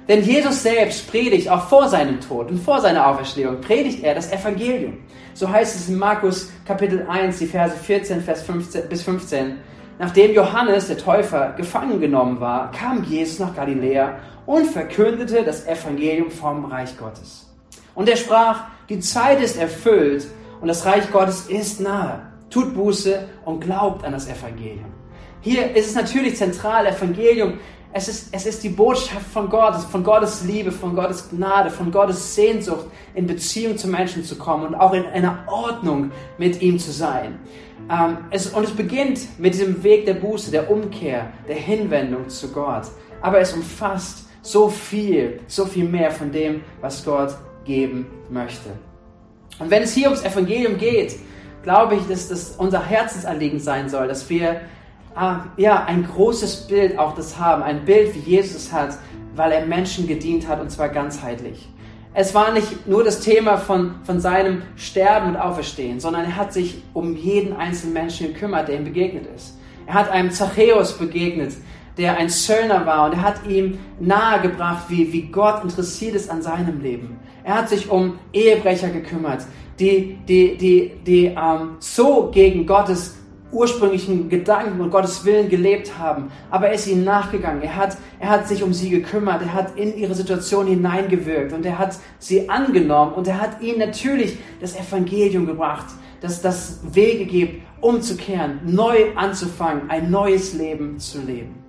Denn 0.09 0.25
Jesus 0.25 0.63
selbst 0.63 1.09
predigt 1.09 1.49
auch 1.49 1.69
vor 1.69 1.89
seinem 1.89 2.21
Tod 2.21 2.51
und 2.51 2.59
vor 2.59 2.81
seiner 2.81 3.07
Auferstehung, 3.07 3.61
predigt 3.61 4.03
er 4.03 4.15
das 4.15 4.33
Evangelium. 4.33 4.99
So 5.35 5.49
heißt 5.49 5.77
es 5.77 5.89
in 5.89 5.99
Markus 5.99 6.51
Kapitel 6.65 7.07
1, 7.09 7.39
die 7.39 7.47
Verse 7.47 7.77
14 7.77 8.21
Vers 8.21 8.43
15, 8.43 8.89
bis 8.89 9.03
15. 9.03 9.59
Nachdem 10.01 10.33
Johannes 10.33 10.87
der 10.87 10.97
Täufer 10.97 11.53
gefangen 11.59 12.01
genommen 12.01 12.41
war, 12.41 12.71
kam 12.73 13.05
Jesus 13.05 13.39
nach 13.39 13.55
Galiläa 13.55 14.15
und 14.47 14.65
verkündete 14.65 15.45
das 15.45 15.67
Evangelium 15.67 16.31
vom 16.31 16.65
Reich 16.65 16.97
Gottes. 16.97 17.51
Und 17.95 18.09
er 18.09 18.17
sprach, 18.17 18.63
die 18.89 18.99
Zeit 19.01 19.43
ist 19.43 19.59
erfüllt 19.59 20.27
und 20.63 20.69
das 20.69 20.87
Reich 20.87 21.13
Gottes 21.13 21.51
ist 21.51 21.81
nahe. 21.83 22.23
Tut 22.49 22.75
Buße 22.75 23.29
und 23.45 23.61
glaubt 23.61 24.03
an 24.03 24.13
das 24.13 24.27
Evangelium. 24.27 24.91
Hier 25.43 25.77
ist 25.77 25.89
es 25.91 25.95
natürlich 25.95 26.37
zentral, 26.39 26.87
Evangelium. 26.87 27.59
Es 27.93 28.07
ist, 28.07 28.29
es 28.33 28.47
ist 28.47 28.63
die 28.63 28.69
Botschaft 28.69 29.27
von 29.33 29.49
Gott, 29.49 29.75
von 29.75 30.05
Gottes 30.05 30.45
Liebe, 30.45 30.71
von 30.71 30.95
Gottes 30.95 31.29
Gnade, 31.29 31.71
von 31.71 31.91
Gottes 31.91 32.37
Sehnsucht, 32.37 32.87
in 33.15 33.27
Beziehung 33.27 33.77
zu 33.77 33.89
Menschen 33.89 34.23
zu 34.23 34.37
kommen 34.37 34.69
und 34.69 34.75
auch 34.77 34.93
in 34.93 35.07
einer 35.07 35.45
Ordnung 35.49 36.13
mit 36.39 36.63
ihm 36.63 36.79
zu 36.79 36.93
sein. 36.93 37.41
Ähm, 37.91 38.19
es, 38.31 38.47
und 38.47 38.63
es 38.63 38.71
beginnt 38.71 39.41
mit 39.41 39.55
diesem 39.55 39.83
Weg 39.83 40.07
der 40.07 40.15
Buße, 40.15 40.53
der 40.53 40.71
Umkehr, 40.71 41.33
der 41.49 41.57
Hinwendung 41.57 42.29
zu 42.29 42.53
Gott. 42.53 42.85
Aber 43.23 43.41
es 43.41 43.53
umfasst 43.53 44.29
so 44.43 44.69
viel, 44.69 45.41
so 45.49 45.67
viel 45.67 45.85
mehr 45.85 46.13
von 46.13 46.31
dem, 46.31 46.63
was 46.81 47.05
Gott 47.05 47.35
geben 47.65 48.07
möchte. 48.31 48.71
Und 49.59 49.69
wenn 49.71 49.83
es 49.83 49.93
hier 49.93 50.07
ums 50.07 50.23
Evangelium 50.23 50.79
geht, 50.79 51.17
glaube 51.65 51.97
ich, 51.97 52.07
dass 52.07 52.29
das 52.29 52.55
unser 52.57 52.85
Herzensanliegen 52.85 53.59
sein 53.59 53.89
soll, 53.89 54.07
dass 54.07 54.31
wir 54.31 54.61
ja, 55.57 55.85
ein 55.85 56.07
großes 56.07 56.69
Bild 56.69 56.99
auch 56.99 57.15
das 57.15 57.39
haben, 57.39 57.63
ein 57.63 57.85
Bild, 57.85 58.15
wie 58.15 58.31
Jesus 58.31 58.73
hat, 58.73 58.99
weil 59.35 59.53
er 59.53 59.67
Menschen 59.67 60.07
gedient 60.07 60.49
hat 60.49 60.61
und 60.61 60.71
zwar 60.71 60.89
ganzheitlich. 60.89 61.69
Es 62.13 62.35
war 62.35 62.53
nicht 62.53 62.89
nur 62.89 63.05
das 63.05 63.21
Thema 63.21 63.57
von, 63.57 63.95
von 64.03 64.19
seinem 64.19 64.63
Sterben 64.75 65.29
und 65.29 65.37
Auferstehen, 65.37 66.01
sondern 66.01 66.25
er 66.25 66.37
hat 66.37 66.53
sich 66.53 66.83
um 66.93 67.15
jeden 67.15 67.55
einzelnen 67.55 67.95
Menschen 67.95 68.33
gekümmert, 68.33 68.69
der 68.69 68.77
ihm 68.77 68.85
begegnet 68.85 69.27
ist. 69.35 69.57
Er 69.87 69.95
hat 69.95 70.11
einem 70.11 70.33
Zachäus 70.33 70.99
begegnet, 70.99 71.53
der 71.97 72.17
ein 72.17 72.29
Zöllner 72.29 72.85
war 72.87 73.07
und 73.07 73.13
er 73.13 73.23
hat 73.23 73.47
ihm 73.47 73.79
nahegebracht, 74.01 74.85
wie, 74.89 75.13
wie 75.13 75.23
Gott 75.23 75.63
interessiert 75.63 76.15
ist 76.15 76.31
an 76.31 76.43
seinem 76.43 76.81
Leben. 76.81 77.21
Er 77.45 77.55
hat 77.55 77.69
sich 77.69 77.91
um 77.91 78.19
Ehebrecher 78.33 78.89
gekümmert, 78.89 79.45
die, 79.79 80.19
die, 80.29 80.57
die, 80.57 80.93
die 81.07 81.27
ähm, 81.27 81.77
so 81.79 82.31
gegen 82.33 82.67
Gottes 82.67 83.17
ursprünglichen 83.53 84.29
Gedanken 84.29 84.81
und 84.81 84.91
Gottes 84.91 85.25
Willen 85.25 85.49
gelebt 85.49 85.99
haben. 85.99 86.31
Aber 86.51 86.69
er 86.69 86.75
ist 86.75 86.87
ihnen 86.87 87.05
nachgegangen. 87.05 87.63
Er 87.63 87.77
hat, 87.77 87.97
er 88.19 88.31
hat 88.31 88.49
sich 88.49 88.63
um 88.63 88.73
sie 88.73 88.91
gekümmert. 88.91 89.43
Er 89.43 89.55
hat 89.55 89.77
in 89.77 89.97
ihre 89.97 90.15
Situation 90.15 90.67
hineingewirkt 90.67 91.53
und 91.53 91.65
er 91.67 91.79
hat 91.79 91.97
sie 92.19 92.49
angenommen 92.49 93.13
und 93.13 93.27
er 93.27 93.41
hat 93.41 93.61
ihnen 93.61 93.79
natürlich 93.79 94.39
das 94.61 94.77
Evangelium 94.77 95.47
gebracht, 95.47 95.87
dass 96.21 96.43
das 96.43 96.81
Wege 96.93 97.25
gibt, 97.25 97.63
umzukehren, 97.81 98.61
neu 98.65 99.15
anzufangen, 99.17 99.89
ein 99.89 100.11
neues 100.11 100.53
Leben 100.53 100.99
zu 100.99 101.21
leben. 101.21 101.65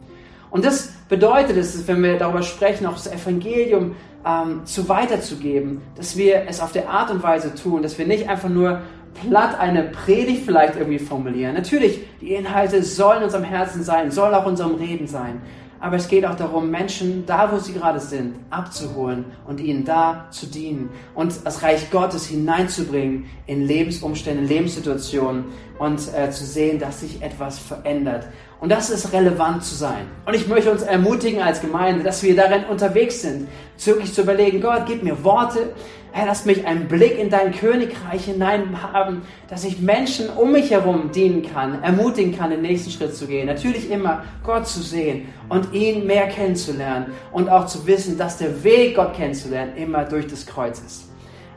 Und 0.50 0.66
das 0.66 0.92
bedeutet 1.08 1.56
es, 1.56 1.88
wenn 1.88 2.04
wir 2.04 2.18
darüber 2.18 2.44
sprechen, 2.44 2.86
auch 2.86 2.94
das 2.94 3.08
Evangelium 3.08 3.96
ähm, 4.26 4.66
zu 4.66 4.88
weiterzugeben, 4.90 5.82
dass 5.96 6.18
wir 6.18 6.44
es 6.48 6.60
auf 6.60 6.74
der 6.74 6.90
Art 6.90 7.10
und 7.10 7.24
Weise 7.24 7.56
tun, 7.56 7.82
dass 7.82 7.98
wir 7.98 8.06
nicht 8.06 8.30
einfach 8.30 8.50
nur 8.50 8.82
platt 9.14 9.60
eine 9.60 9.84
Predigt 9.84 10.46
vielleicht 10.46 10.76
irgendwie 10.76 11.00
formulieren. 11.00 11.54
Natürlich, 11.54 12.00
die 12.22 12.34
Inhalte 12.34 12.84
sollen 12.84 13.20
in 13.20 13.24
unserem 13.26 13.44
Herzen 13.44 13.84
sein, 13.84 14.12
sollen 14.12 14.34
auch 14.34 14.44
in 14.44 14.52
unserem 14.52 14.76
Reden 14.76 15.08
sein. 15.08 15.42
aber 15.82 15.96
es 15.96 16.08
geht 16.08 16.26
auch 16.26 16.36
darum, 16.36 16.70
Menschen 16.70 17.26
da, 17.26 17.52
wo 17.52 17.58
sie 17.58 17.74
gerade 17.74 18.00
sind, 18.00 18.36
abzuholen 18.52 19.26
und 19.48 19.60
ihnen 19.60 19.84
da 19.84 20.28
zu 20.30 20.46
dienen 20.46 20.92
und 21.16 21.34
das 21.44 21.64
Reich 21.64 21.90
Gottes 21.90 22.28
hineinzubringen 22.28 23.26
in 23.48 23.66
Lebensumstände, 23.66 24.44
Lebenssituationen 24.44 25.46
und 25.80 26.00
äh, 26.16 26.30
zu 26.30 26.46
sehen, 26.46 26.78
dass 26.78 27.00
sich 27.00 27.24
etwas 27.24 27.58
verändert. 27.58 28.28
Und 28.60 28.72
das 28.72 28.92
ist 28.92 29.12
relevant 29.12 29.64
zu 29.64 29.74
sein. 29.74 30.06
Und 30.28 30.36
ich 30.36 30.48
möchte 30.48 30.72
uns 30.72 30.84
ermutigen 30.84 31.42
als 31.42 31.62
Gemeinde, 31.62 32.04
dass 32.04 32.22
wir 32.22 32.36
darin 32.36 32.66
unterwegs 32.66 33.24
sind, 33.24 33.48
wirklich 33.84 34.14
zu 34.14 34.22
überlegen, 34.22 34.62
Gott, 34.62 34.84
gib 34.86 35.02
mir 35.02 35.24
Worte, 35.24 35.74
Herr, 36.14 36.26
lass 36.26 36.44
mich 36.44 36.68
einen 36.68 36.90
Blick 36.90 37.18
in 37.18 37.30
dein 37.30 37.54
Königreich 37.54 38.26
hinein 38.26 38.82
haben, 38.82 39.22
dass 39.48 39.64
ich 39.64 39.80
Menschen 39.80 40.30
um 40.30 40.52
mich 40.52 40.70
herum 40.70 41.12
dienen 41.14 41.42
kann, 41.42 41.82
ermutigen 41.84 42.38
kann, 42.38 42.50
den 42.50 42.62
nächsten 42.62 42.92
Schritt 42.92 43.16
zu 43.16 43.28
gehen. 43.28 43.48
Natürlich 43.48 43.90
immer 43.90 44.24
Gott 44.44 44.68
zu 44.68 44.82
sehen 44.82 45.30
und 45.48 45.74
ihn 45.74 46.06
mehr 46.06 46.28
kennenzulernen 46.28 47.14
und 47.32 47.48
auch 47.48 47.66
zu 47.66 47.88
wissen, 47.88 48.18
dass 48.18 48.38
der 48.38 48.62
Weg, 48.64 48.96
Gott 48.96 49.14
kennenzulernen, 49.14 49.78
immer 49.78 50.04
durch 50.04 50.28
das 50.28 50.46
Kreuz 50.46 50.80
ist. 50.80 51.10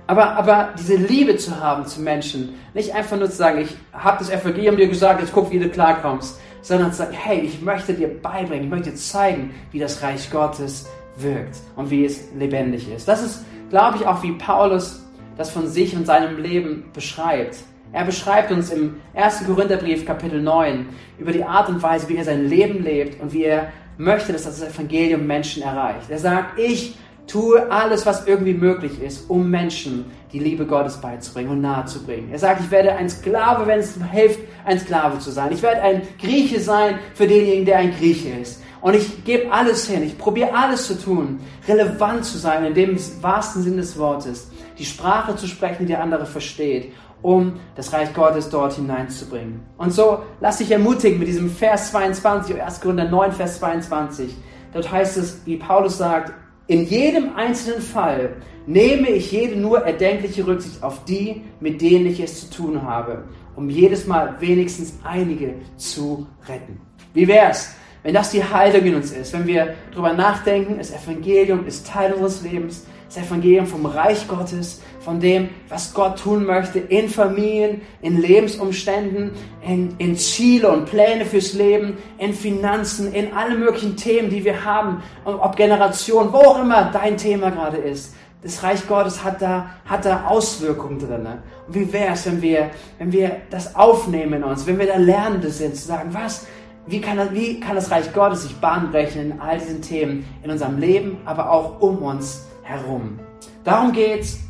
Aber, 0.06 0.37
aber 0.37 0.75
diese 0.78 0.96
Liebe 0.96 1.37
zu 1.37 1.58
haben 1.61 1.87
zu 1.87 2.00
Menschen, 2.00 2.54
nicht 2.75 2.94
einfach 2.94 3.16
nur 3.16 3.30
zu 3.30 3.37
sagen, 3.37 3.61
ich 3.61 3.75
habe 3.92 4.18
das 4.18 4.30
Evangelium 4.30 4.76
dir 4.76 4.88
gesagt, 4.88 5.20
jetzt 5.20 5.32
guck, 5.32 5.50
wie 5.50 5.58
du 5.58 5.68
klarkommst, 5.68 6.38
sondern 6.61 6.92
zu 6.92 6.99
sagen, 6.99 7.12
hey, 7.12 7.40
ich 7.40 7.61
möchte 7.61 7.92
dir 7.94 8.08
beibringen, 8.08 8.64
ich 8.64 8.70
möchte 8.70 8.90
dir 8.90 8.96
zeigen, 8.96 9.54
wie 9.73 9.80
das 9.80 10.02
Reich 10.02 10.30
Gottes 10.30 10.87
wirkt 11.16 11.56
und 11.76 11.90
wie 11.90 12.04
es 12.04 12.20
lebendig 12.37 12.90
ist. 12.92 13.08
Das 13.08 13.23
ist, 13.23 13.44
glaube 13.75 13.99
ich, 13.99 14.07
auch 14.07 14.23
wie 14.23 14.31
Paulus 14.31 15.02
das 15.37 15.50
von 15.50 15.66
sich 15.66 15.97
und 15.97 16.07
seinem 16.07 16.40
Leben 16.40 16.85
beschreibt. 16.93 17.57
Er 17.93 18.04
beschreibt 18.04 18.52
uns 18.52 18.71
im 18.71 19.00
1. 19.16 19.47
Korintherbrief 19.47 20.07
Kapitel 20.07 20.40
9 20.40 20.87
über 21.19 21.33
die 21.33 21.43
Art 21.43 21.69
und 21.69 21.83
Weise, 21.83 22.09
wie 22.09 22.14
er 22.14 22.23
sein 22.23 22.47
Leben 22.47 22.85
lebt 22.85 23.21
und 23.21 23.33
wie 23.33 23.43
er 23.43 23.73
möchte, 23.99 24.33
dass 24.33 24.45
das 24.45 24.62
Evangelium 24.62 25.26
Menschen 25.26 25.64
erreicht. 25.64 26.09
Er 26.09 26.21
sagt, 26.21 26.57
ich 26.57 26.97
tue 27.26 27.69
alles, 27.69 28.07
was 28.07 28.28
irgendwie 28.28 28.54
möglich 28.54 29.02
ist, 29.02 29.28
um 29.28 29.50
Menschen 29.50 30.04
die 30.33 30.38
Liebe 30.38 30.66
Gottes 30.66 30.99
beizubringen 30.99 31.50
und 31.50 31.61
nahezubringen. 31.61 32.31
Er 32.31 32.38
sagt, 32.38 32.61
ich 32.61 32.71
werde 32.71 32.93
ein 32.93 33.11
Sklave, 33.11 33.66
wenn 33.66 33.81
es 33.81 33.99
hilft, 34.12 34.38
ein 34.64 34.78
Sklave 34.78 35.19
zu 35.19 35.33
sein. 35.33 35.50
Ich 35.50 35.62
werde 35.62 35.83
ein 35.83 36.02
Grieche 36.21 36.61
sein 36.61 37.00
für 37.14 37.26
denjenigen, 37.26 37.64
der 37.64 37.78
ein 37.78 37.90
Grieche 37.90 38.28
ist. 38.40 38.62
Und 38.85 38.93
ich 38.95 39.25
gebe 39.25 39.50
alles 39.50 39.88
hin, 39.88 40.03
ich 40.03 40.19
probiere 40.19 40.53
alles 40.53 40.88
zu 40.88 41.00
tun, 41.00 41.41
relevant 41.67 42.23
zu 42.23 42.37
sein, 42.37 42.67
in 42.67 42.75
dem 42.75 42.99
wahrsten 43.23 43.62
Sinn 43.62 43.79
des 43.79 43.99
Wortes, 43.99 44.50
die 44.79 44.85
Sprache 44.85 45.35
zu 45.37 45.47
sprechen, 45.47 45.87
die 45.87 45.93
der 45.93 46.03
andere 46.03 46.26
versteht, 46.26 46.93
um 47.23 47.55
das 47.76 47.95
Reich 47.95 48.12
Gottes 48.12 48.50
dort 48.50 48.75
hineinzubringen. 48.75 49.62
Und 49.79 49.95
so 49.95 50.19
lass 50.43 50.59
dich 50.59 50.71
ermutigen 50.71 51.19
mit 51.19 51.29
diesem 51.29 51.49
Vers 51.49 51.93
22, 51.93 52.61
1. 52.61 52.83
Korinther 52.83 53.09
9, 53.09 53.33
Vers 53.33 53.59
22. 53.59 54.37
Dort 54.75 54.93
heißt 54.93 55.17
es, 55.17 55.41
wie 55.47 55.57
Paulus 55.57 55.97
sagt, 55.97 56.35
in 56.67 56.85
jedem 56.85 57.37
einzelnen 57.37 57.81
Fall 57.81 58.37
nehme 58.67 59.09
ich 59.09 59.33
jede 59.33 59.57
nur 59.57 59.79
erdenkliche 59.79 60.47
Rücksicht 60.47 60.83
auf 60.83 61.07
die, 61.07 61.41
mit 61.59 61.81
denen 61.81 62.05
ich 62.05 62.21
es 62.21 62.50
zu 62.50 62.55
tun 62.55 62.83
habe, 62.83 63.25
um 63.57 63.71
jedes 63.71 64.07
Mal 64.07 64.35
wenigstens 64.41 64.99
einige 65.05 65.55
zu 65.79 66.26
retten. 66.47 66.79
Wie 67.14 67.26
wär's, 67.26 67.75
wenn 68.04 68.14
das 68.14 68.30
die 68.30 68.44
Haltung 68.44 68.84
in 68.84 68.94
uns 68.96 69.11
ist, 69.12 69.32
wenn 69.32 69.46
wir 69.46 69.75
darüber 69.90 70.12
nachdenken, 70.12 70.76
das 70.76 70.92
Evangelium 70.92 71.66
ist 71.66 71.87
Teil 71.87 72.12
unseres 72.12 72.42
Lebens, 72.42 72.87
das 73.08 73.25
Evangelium 73.25 73.66
vom 73.66 73.87
Reich 73.87 74.28
Gottes, 74.28 74.82
von 75.00 75.20
dem, 75.20 75.49
was 75.68 75.94
Gott 75.94 76.18
tun 76.18 76.44
möchte 76.44 76.78
in 76.78 77.08
Familien, 77.08 77.80
in 78.02 78.20
Lebensumständen, 78.20 79.32
in, 79.66 79.94
in 79.99 80.16
Ziele 80.16 80.70
und 80.70 80.84
Pläne 80.84 81.25
fürs 81.25 81.54
Leben, 81.54 81.96
in 82.18 82.34
Finanzen, 82.34 83.12
in 83.12 83.32
alle 83.32 83.56
möglichen 83.56 83.96
Themen, 83.96 84.28
die 84.28 84.44
wir 84.44 84.64
haben, 84.64 85.02
ob 85.25 85.56
Generation, 85.56 86.32
wo 86.32 86.38
auch 86.38 86.61
immer 86.61 86.90
dein 86.92 87.16
Thema 87.16 87.50
gerade 87.50 87.78
ist. 87.78 88.14
Das 88.42 88.62
Reich 88.62 88.87
Gottes 88.87 89.25
hat 89.25 89.40
da, 89.40 89.70
hat 89.87 90.04
da 90.04 90.26
Auswirkungen 90.26 90.99
drin. 90.99 91.26
Und 91.66 91.75
wie 91.75 91.90
wäre 91.90 92.12
es, 92.12 92.26
wenn 92.26 92.42
wir, 92.42 92.70
wenn 92.99 93.11
wir 93.11 93.37
das 93.49 93.75
aufnehmen 93.75 94.34
in 94.34 94.44
uns, 94.44 94.66
wenn 94.66 94.78
wir 94.78 94.87
da 94.87 94.99
Lernende 94.99 95.49
sind, 95.49 95.76
zu 95.76 95.87
sagen, 95.87 96.11
was, 96.12 96.46
wie 96.87 97.00
kann, 97.00 97.17
das, 97.17 97.33
wie 97.33 97.61
kann 97.61 97.76
das 97.76 97.91
Reich 97.91 98.12
Gottes 98.12 98.43
sich 98.43 98.57
Bahn 98.57 98.91
brechen 98.91 99.31
in 99.31 99.41
all 99.41 99.59
diesen 99.59 99.81
Themen, 99.81 100.26
in 100.43 100.50
unserem 100.50 100.79
Leben, 100.79 101.19
aber 101.25 101.50
auch 101.50 101.81
um 101.81 101.99
uns 101.99 102.47
herum. 102.62 103.19
Darum 103.64 103.93
geht's, 103.93 104.41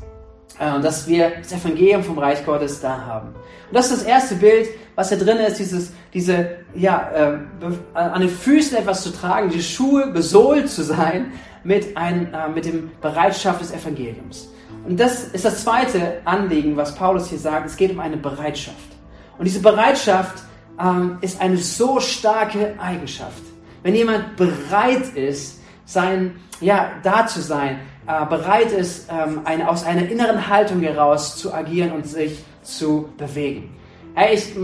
äh, 0.58 0.80
dass 0.80 1.06
wir 1.06 1.32
das 1.38 1.52
Evangelium 1.52 2.02
vom 2.02 2.18
Reich 2.18 2.44
Gottes 2.44 2.80
da 2.80 3.06
haben. 3.06 3.28
Und 3.28 3.72
das 3.72 3.90
ist 3.90 4.00
das 4.00 4.06
erste 4.06 4.34
Bild, 4.36 4.68
was 4.94 5.08
hier 5.08 5.18
drin 5.18 5.38
ist, 5.38 5.58
dieses, 5.58 5.92
diese, 6.12 6.58
ja, 6.74 7.10
äh, 7.12 7.38
an 7.94 8.20
den 8.20 8.30
Füßen 8.30 8.76
etwas 8.76 9.02
zu 9.02 9.10
tragen, 9.10 9.50
die 9.50 9.62
Schuhe 9.62 10.08
besohlt 10.08 10.68
zu 10.68 10.82
sein 10.82 11.32
mit, 11.64 11.96
ein, 11.96 12.32
äh, 12.32 12.48
mit 12.48 12.66
dem 12.66 12.90
Bereitschaft 13.00 13.60
des 13.60 13.72
Evangeliums. 13.72 14.50
Und 14.86 15.00
das 15.00 15.24
ist 15.24 15.44
das 15.44 15.62
zweite 15.62 16.20
Anliegen, 16.24 16.76
was 16.76 16.94
Paulus 16.94 17.28
hier 17.28 17.38
sagt. 17.38 17.66
Es 17.66 17.76
geht 17.76 17.90
um 17.90 18.00
eine 18.00 18.16
Bereitschaft. 18.16 18.76
Und 19.38 19.46
diese 19.46 19.60
Bereitschaft 19.60 20.44
ähm, 20.80 21.18
ist 21.20 21.40
eine 21.40 21.56
so 21.56 22.00
starke 22.00 22.74
Eigenschaft. 22.78 23.42
Wenn 23.82 23.94
jemand 23.94 24.36
bereit 24.36 25.14
ist, 25.14 25.60
sein, 25.84 26.36
ja, 26.60 26.92
da 27.02 27.26
zu 27.26 27.40
sein, 27.40 27.80
äh, 28.06 28.24
bereit 28.26 28.72
ist, 28.72 29.08
ähm, 29.10 29.42
eine, 29.44 29.68
aus 29.68 29.84
einer 29.84 30.08
inneren 30.08 30.48
Haltung 30.48 30.80
heraus 30.80 31.36
zu 31.36 31.52
agieren 31.52 31.92
und 31.92 32.06
sich 32.06 32.44
zu 32.62 33.08
bewegen. 33.18 33.74
Hey, 34.14 34.34
ich 34.34 34.54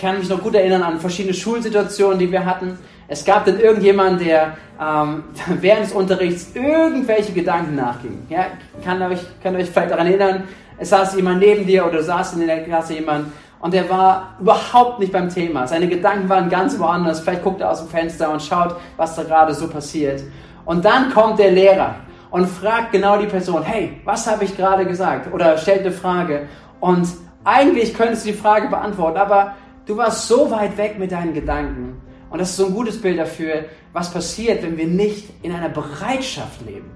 kann 0.00 0.18
mich 0.18 0.28
noch 0.28 0.42
gut 0.42 0.54
erinnern 0.54 0.82
an 0.82 1.00
verschiedene 1.00 1.34
Schulsituationen, 1.34 2.18
die 2.18 2.30
wir 2.30 2.44
hatten. 2.44 2.78
Es 3.08 3.24
gab 3.24 3.44
dann 3.44 3.58
irgendjemand, 3.58 4.20
der 4.20 4.56
ähm, 4.80 5.24
während 5.60 5.86
des 5.86 5.92
Unterrichts 5.92 6.50
irgendwelche 6.54 7.32
Gedanken 7.32 7.74
nachging. 7.74 8.26
Ja, 8.28 8.46
kann 8.84 9.02
euch, 9.02 9.20
kann 9.42 9.56
euch 9.56 9.70
vielleicht 9.70 9.90
daran 9.90 10.06
erinnern, 10.06 10.44
es 10.78 10.90
saß 10.90 11.16
jemand 11.16 11.40
neben 11.40 11.66
dir 11.66 11.86
oder 11.86 12.02
saß 12.02 12.34
in 12.34 12.46
der 12.46 12.64
Klasse 12.64 12.94
jemand 12.94 13.32
und 13.60 13.74
der 13.74 13.88
war 13.88 14.34
überhaupt 14.40 14.98
nicht 14.98 15.12
beim 15.12 15.28
Thema. 15.28 15.66
Seine 15.66 15.88
Gedanken 15.88 16.28
waren 16.28 16.48
ganz 16.48 16.78
woanders. 16.78 17.20
Vielleicht 17.20 17.42
guckt 17.42 17.60
er 17.60 17.70
aus 17.70 17.80
dem 17.80 17.88
Fenster 17.88 18.30
und 18.30 18.42
schaut, 18.42 18.76
was 18.96 19.16
da 19.16 19.22
gerade 19.22 19.54
so 19.54 19.68
passiert. 19.68 20.22
Und 20.64 20.84
dann 20.84 21.12
kommt 21.12 21.38
der 21.38 21.52
Lehrer 21.52 21.96
und 22.30 22.46
fragt 22.46 22.92
genau 22.92 23.18
die 23.18 23.26
Person, 23.26 23.62
hey, 23.62 24.00
was 24.04 24.30
habe 24.30 24.44
ich 24.44 24.56
gerade 24.56 24.84
gesagt? 24.84 25.32
Oder 25.32 25.56
stellt 25.56 25.80
eine 25.80 25.92
Frage. 25.92 26.48
Und 26.80 27.08
eigentlich 27.44 27.94
könntest 27.94 28.26
du 28.26 28.32
die 28.32 28.36
Frage 28.36 28.68
beantworten, 28.68 29.16
aber 29.16 29.54
du 29.86 29.96
warst 29.96 30.28
so 30.28 30.50
weit 30.50 30.76
weg 30.76 30.98
mit 30.98 31.12
deinen 31.12 31.32
Gedanken. 31.32 32.02
Und 32.28 32.40
das 32.40 32.50
ist 32.50 32.56
so 32.56 32.66
ein 32.66 32.74
gutes 32.74 33.00
Bild 33.00 33.18
dafür, 33.18 33.66
was 33.92 34.12
passiert, 34.12 34.62
wenn 34.62 34.76
wir 34.76 34.86
nicht 34.86 35.30
in 35.42 35.52
einer 35.52 35.68
Bereitschaft 35.68 36.60
leben. 36.66 36.90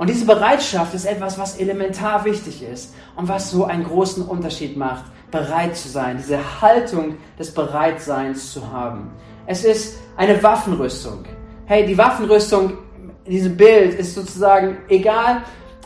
Und 0.00 0.08
diese 0.08 0.24
Bereitschaft 0.24 0.94
ist 0.94 1.04
etwas, 1.04 1.38
was 1.38 1.58
elementar 1.58 2.24
wichtig 2.24 2.62
ist 2.62 2.94
und 3.16 3.28
was 3.28 3.50
so 3.50 3.66
einen 3.66 3.84
großen 3.84 4.24
Unterschied 4.24 4.74
macht, 4.74 5.04
bereit 5.30 5.76
zu 5.76 5.90
sein, 5.90 6.16
diese 6.16 6.38
Haltung 6.62 7.18
des 7.38 7.52
Bereitseins 7.52 8.50
zu 8.50 8.72
haben. 8.72 9.10
Es 9.44 9.62
ist 9.62 9.98
eine 10.16 10.42
Waffenrüstung. 10.42 11.26
Hey, 11.66 11.84
die 11.84 11.98
Waffenrüstung 11.98 12.78
in 13.26 13.30
diesem 13.30 13.58
Bild 13.58 13.92
ist 13.92 14.14
sozusagen 14.14 14.78
egal, 14.88 15.42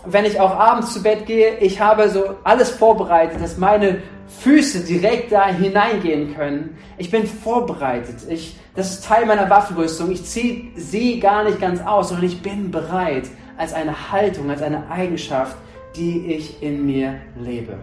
wenn 0.07 0.25
ich 0.25 0.39
auch 0.39 0.61
abends 0.61 0.93
zu 0.93 1.03
Bett 1.03 1.27
gehe, 1.27 1.59
ich 1.59 1.81
habe 1.81 2.09
so 2.09 2.37
alles 2.45 2.71
vorbereitet, 2.71 3.43
dass 3.43 3.59
meine 3.59 4.01
Füße 4.43 4.85
direkt 4.85 5.33
da 5.33 5.49
hineingehen 5.49 6.37
können. 6.37 6.79
Ich 6.99 7.11
bin 7.11 7.27
vorbereitet. 7.27 8.19
Ich, 8.29 8.61
das 8.77 8.93
ist 8.93 9.07
Teil 9.07 9.27
meiner 9.27 9.51
Waffenrüstung. 9.51 10.13
Ich 10.13 10.25
ziehe 10.25 10.71
sie 10.77 11.19
gar 11.19 11.43
nicht 11.43 11.61
ganz 11.61 11.85
aus, 11.85 12.11
sondern 12.11 12.27
ich 12.27 12.41
bin 12.43 12.71
bereit 12.71 13.25
als 13.57 13.73
eine 13.73 14.13
Haltung, 14.13 14.51
als 14.51 14.63
eine 14.63 14.91
Eigenschaft, 14.91 15.57
die 15.97 16.27
ich 16.27 16.63
in 16.63 16.87
mir 16.87 17.17
lebe. 17.39 17.77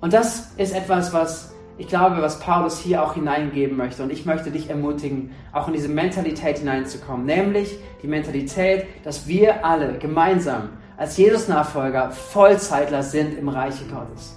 Und 0.00 0.12
das 0.12 0.52
ist 0.56 0.74
etwas, 0.74 1.12
was 1.12 1.52
ich 1.78 1.88
glaube, 1.88 2.20
was 2.20 2.38
Paulus 2.38 2.78
hier 2.78 3.02
auch 3.02 3.14
hineingeben 3.14 3.76
möchte. 3.76 4.02
Und 4.02 4.12
ich 4.12 4.26
möchte 4.26 4.50
dich 4.50 4.68
ermutigen, 4.68 5.30
auch 5.52 5.68
in 5.68 5.74
diese 5.74 5.88
Mentalität 5.88 6.58
hineinzukommen. 6.58 7.24
Nämlich 7.24 7.78
die 8.02 8.08
Mentalität, 8.08 8.86
dass 9.04 9.26
wir 9.26 9.64
alle 9.64 9.98
gemeinsam 9.98 10.70
als 10.96 11.16
Jesus-Nachfolger 11.16 12.10
Vollzeitler 12.10 13.02
sind 13.02 13.36
im 13.38 13.48
Reiche 13.48 13.84
Gottes. 13.86 14.36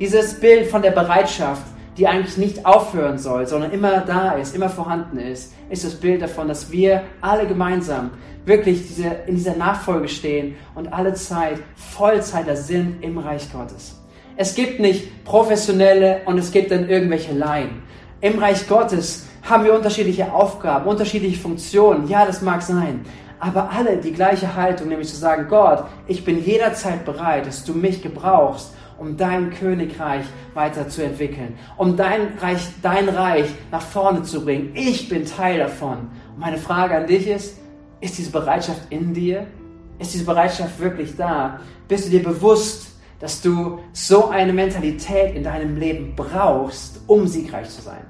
Dieses 0.00 0.40
Bild 0.40 0.68
von 0.68 0.82
der 0.82 0.92
Bereitschaft, 0.92 1.62
die 1.96 2.06
eigentlich 2.06 2.36
nicht 2.36 2.66
aufhören 2.66 3.18
soll, 3.18 3.46
sondern 3.46 3.72
immer 3.72 4.00
da 4.00 4.32
ist, 4.32 4.54
immer 4.54 4.68
vorhanden 4.68 5.18
ist, 5.18 5.52
ist 5.68 5.84
das 5.84 5.94
Bild 5.94 6.22
davon, 6.22 6.48
dass 6.48 6.70
wir 6.70 7.02
alle 7.20 7.46
gemeinsam 7.46 8.10
wirklich 8.44 8.86
diese, 8.86 9.08
in 9.26 9.36
dieser 9.36 9.56
Nachfolge 9.56 10.08
stehen 10.08 10.56
und 10.74 10.92
alle 10.92 11.14
Zeit 11.14 11.58
Vollzeitler 11.76 12.56
sind 12.56 13.02
im 13.02 13.18
Reich 13.18 13.52
Gottes. 13.52 14.00
Es 14.36 14.54
gibt 14.54 14.80
nicht 14.80 15.24
professionelle 15.24 16.22
und 16.24 16.38
es 16.38 16.50
gibt 16.50 16.70
dann 16.70 16.88
irgendwelche 16.88 17.32
Laien. 17.32 17.82
Im 18.20 18.38
Reich 18.38 18.66
Gottes 18.66 19.26
haben 19.42 19.64
wir 19.64 19.74
unterschiedliche 19.74 20.32
Aufgaben, 20.32 20.86
unterschiedliche 20.88 21.38
Funktionen. 21.38 22.08
Ja, 22.08 22.24
das 22.24 22.40
mag 22.40 22.62
sein. 22.62 23.04
Aber 23.38 23.70
alle 23.70 23.96
die 23.96 24.12
gleiche 24.12 24.54
Haltung, 24.54 24.88
nämlich 24.88 25.08
zu 25.08 25.16
sagen, 25.16 25.46
Gott, 25.48 25.84
ich 26.06 26.24
bin 26.24 26.44
jederzeit 26.44 27.04
bereit, 27.04 27.46
dass 27.46 27.64
du 27.64 27.72
mich 27.72 28.02
gebrauchst 28.02 28.74
um 29.00 29.16
dein 29.16 29.50
Königreich 29.50 30.26
weiterzuentwickeln, 30.52 31.54
um 31.78 31.96
dein 31.96 32.36
Reich, 32.38 32.60
dein 32.82 33.08
Reich 33.08 33.46
nach 33.72 33.80
vorne 33.80 34.22
zu 34.22 34.44
bringen. 34.44 34.72
Ich 34.74 35.08
bin 35.08 35.24
Teil 35.24 35.58
davon. 35.58 36.10
Und 36.34 36.38
meine 36.38 36.58
Frage 36.58 36.96
an 36.96 37.06
dich 37.06 37.26
ist, 37.26 37.56
ist 38.02 38.18
diese 38.18 38.30
Bereitschaft 38.30 38.82
in 38.90 39.14
dir? 39.14 39.46
Ist 39.98 40.12
diese 40.12 40.26
Bereitschaft 40.26 40.78
wirklich 40.80 41.16
da? 41.16 41.60
Bist 41.88 42.06
du 42.06 42.10
dir 42.10 42.22
bewusst, 42.22 42.88
dass 43.20 43.40
du 43.40 43.78
so 43.94 44.28
eine 44.28 44.52
Mentalität 44.52 45.34
in 45.34 45.44
deinem 45.44 45.76
Leben 45.76 46.14
brauchst, 46.14 47.00
um 47.06 47.26
siegreich 47.26 47.70
zu 47.70 47.80
sein? 47.80 48.04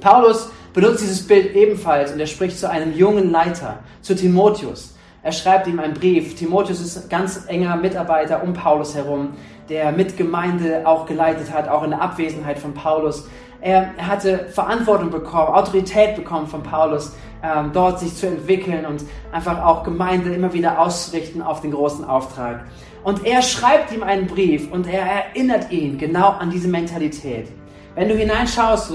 Paulus 0.00 0.50
benutzt 0.72 1.02
dieses 1.02 1.26
Bild 1.26 1.54
ebenfalls 1.54 2.10
und 2.12 2.20
er 2.20 2.26
spricht 2.26 2.58
zu 2.58 2.70
einem 2.70 2.96
jungen 2.96 3.30
Leiter, 3.30 3.80
zu 4.00 4.16
Timotheus. 4.16 4.94
Er 5.22 5.32
schreibt 5.32 5.66
ihm 5.66 5.78
einen 5.80 5.94
Brief. 5.94 6.34
Timotheus 6.34 6.80
ist 6.80 7.10
ganz 7.10 7.44
enger 7.46 7.76
Mitarbeiter 7.76 8.42
um 8.42 8.54
Paulus 8.54 8.94
herum, 8.94 9.34
der 9.68 9.92
mit 9.92 10.16
Gemeinde 10.16 10.82
auch 10.86 11.04
geleitet 11.04 11.52
hat, 11.52 11.68
auch 11.68 11.82
in 11.82 11.90
der 11.90 12.00
Abwesenheit 12.00 12.58
von 12.58 12.72
Paulus. 12.72 13.28
Er, 13.60 13.90
hatte 13.98 14.46
Verantwortung 14.48 15.10
bekommen, 15.10 15.48
Autorität 15.48 16.16
bekommen 16.16 16.46
von 16.46 16.62
Paulus, 16.62 17.14
ähm, 17.42 17.70
dort 17.74 18.00
sich 18.00 18.16
zu 18.16 18.26
entwickeln 18.26 18.86
und 18.86 19.02
einfach 19.32 19.62
auch 19.62 19.84
Gemeinde 19.84 20.32
immer 20.34 20.54
wieder 20.54 20.80
auszurichten 20.80 21.42
auf 21.42 21.60
den 21.60 21.72
großen 21.72 22.04
Auftrag. 22.06 22.64
Und 23.04 23.26
er 23.26 23.42
schreibt 23.42 23.92
ihm 23.92 24.02
einen 24.02 24.26
Brief 24.26 24.72
und 24.72 24.86
er 24.86 25.02
erinnert 25.02 25.70
ihn 25.70 25.98
genau 25.98 26.30
an 26.30 26.50
diese 26.50 26.68
Mentalität. 26.68 27.48
Wenn 27.94 28.08
du 28.08 28.14
hineinschaust, 28.14 28.92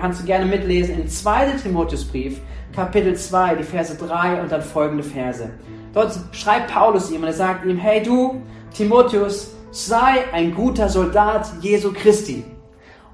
kannst 0.00 0.22
du 0.22 0.26
gerne 0.26 0.46
mitlesen 0.46 1.00
in 1.00 1.08
2. 1.08 1.52
Timotheusbrief, 1.62 2.40
Kapitel 2.74 3.14
2, 3.14 3.56
die 3.56 3.64
Verse 3.64 3.94
3 3.94 4.40
und 4.40 4.50
dann 4.50 4.62
folgende 4.62 5.02
Verse. 5.02 5.50
Dort 5.92 6.18
schreibt 6.32 6.72
Paulus 6.72 7.10
ihm 7.10 7.20
und 7.20 7.26
er 7.26 7.34
sagt 7.34 7.66
ihm, 7.66 7.76
hey 7.76 8.02
du, 8.02 8.40
Timotheus, 8.74 9.54
sei 9.70 10.24
ein 10.32 10.54
guter 10.54 10.88
Soldat 10.88 11.50
Jesu 11.60 11.92
Christi. 11.92 12.44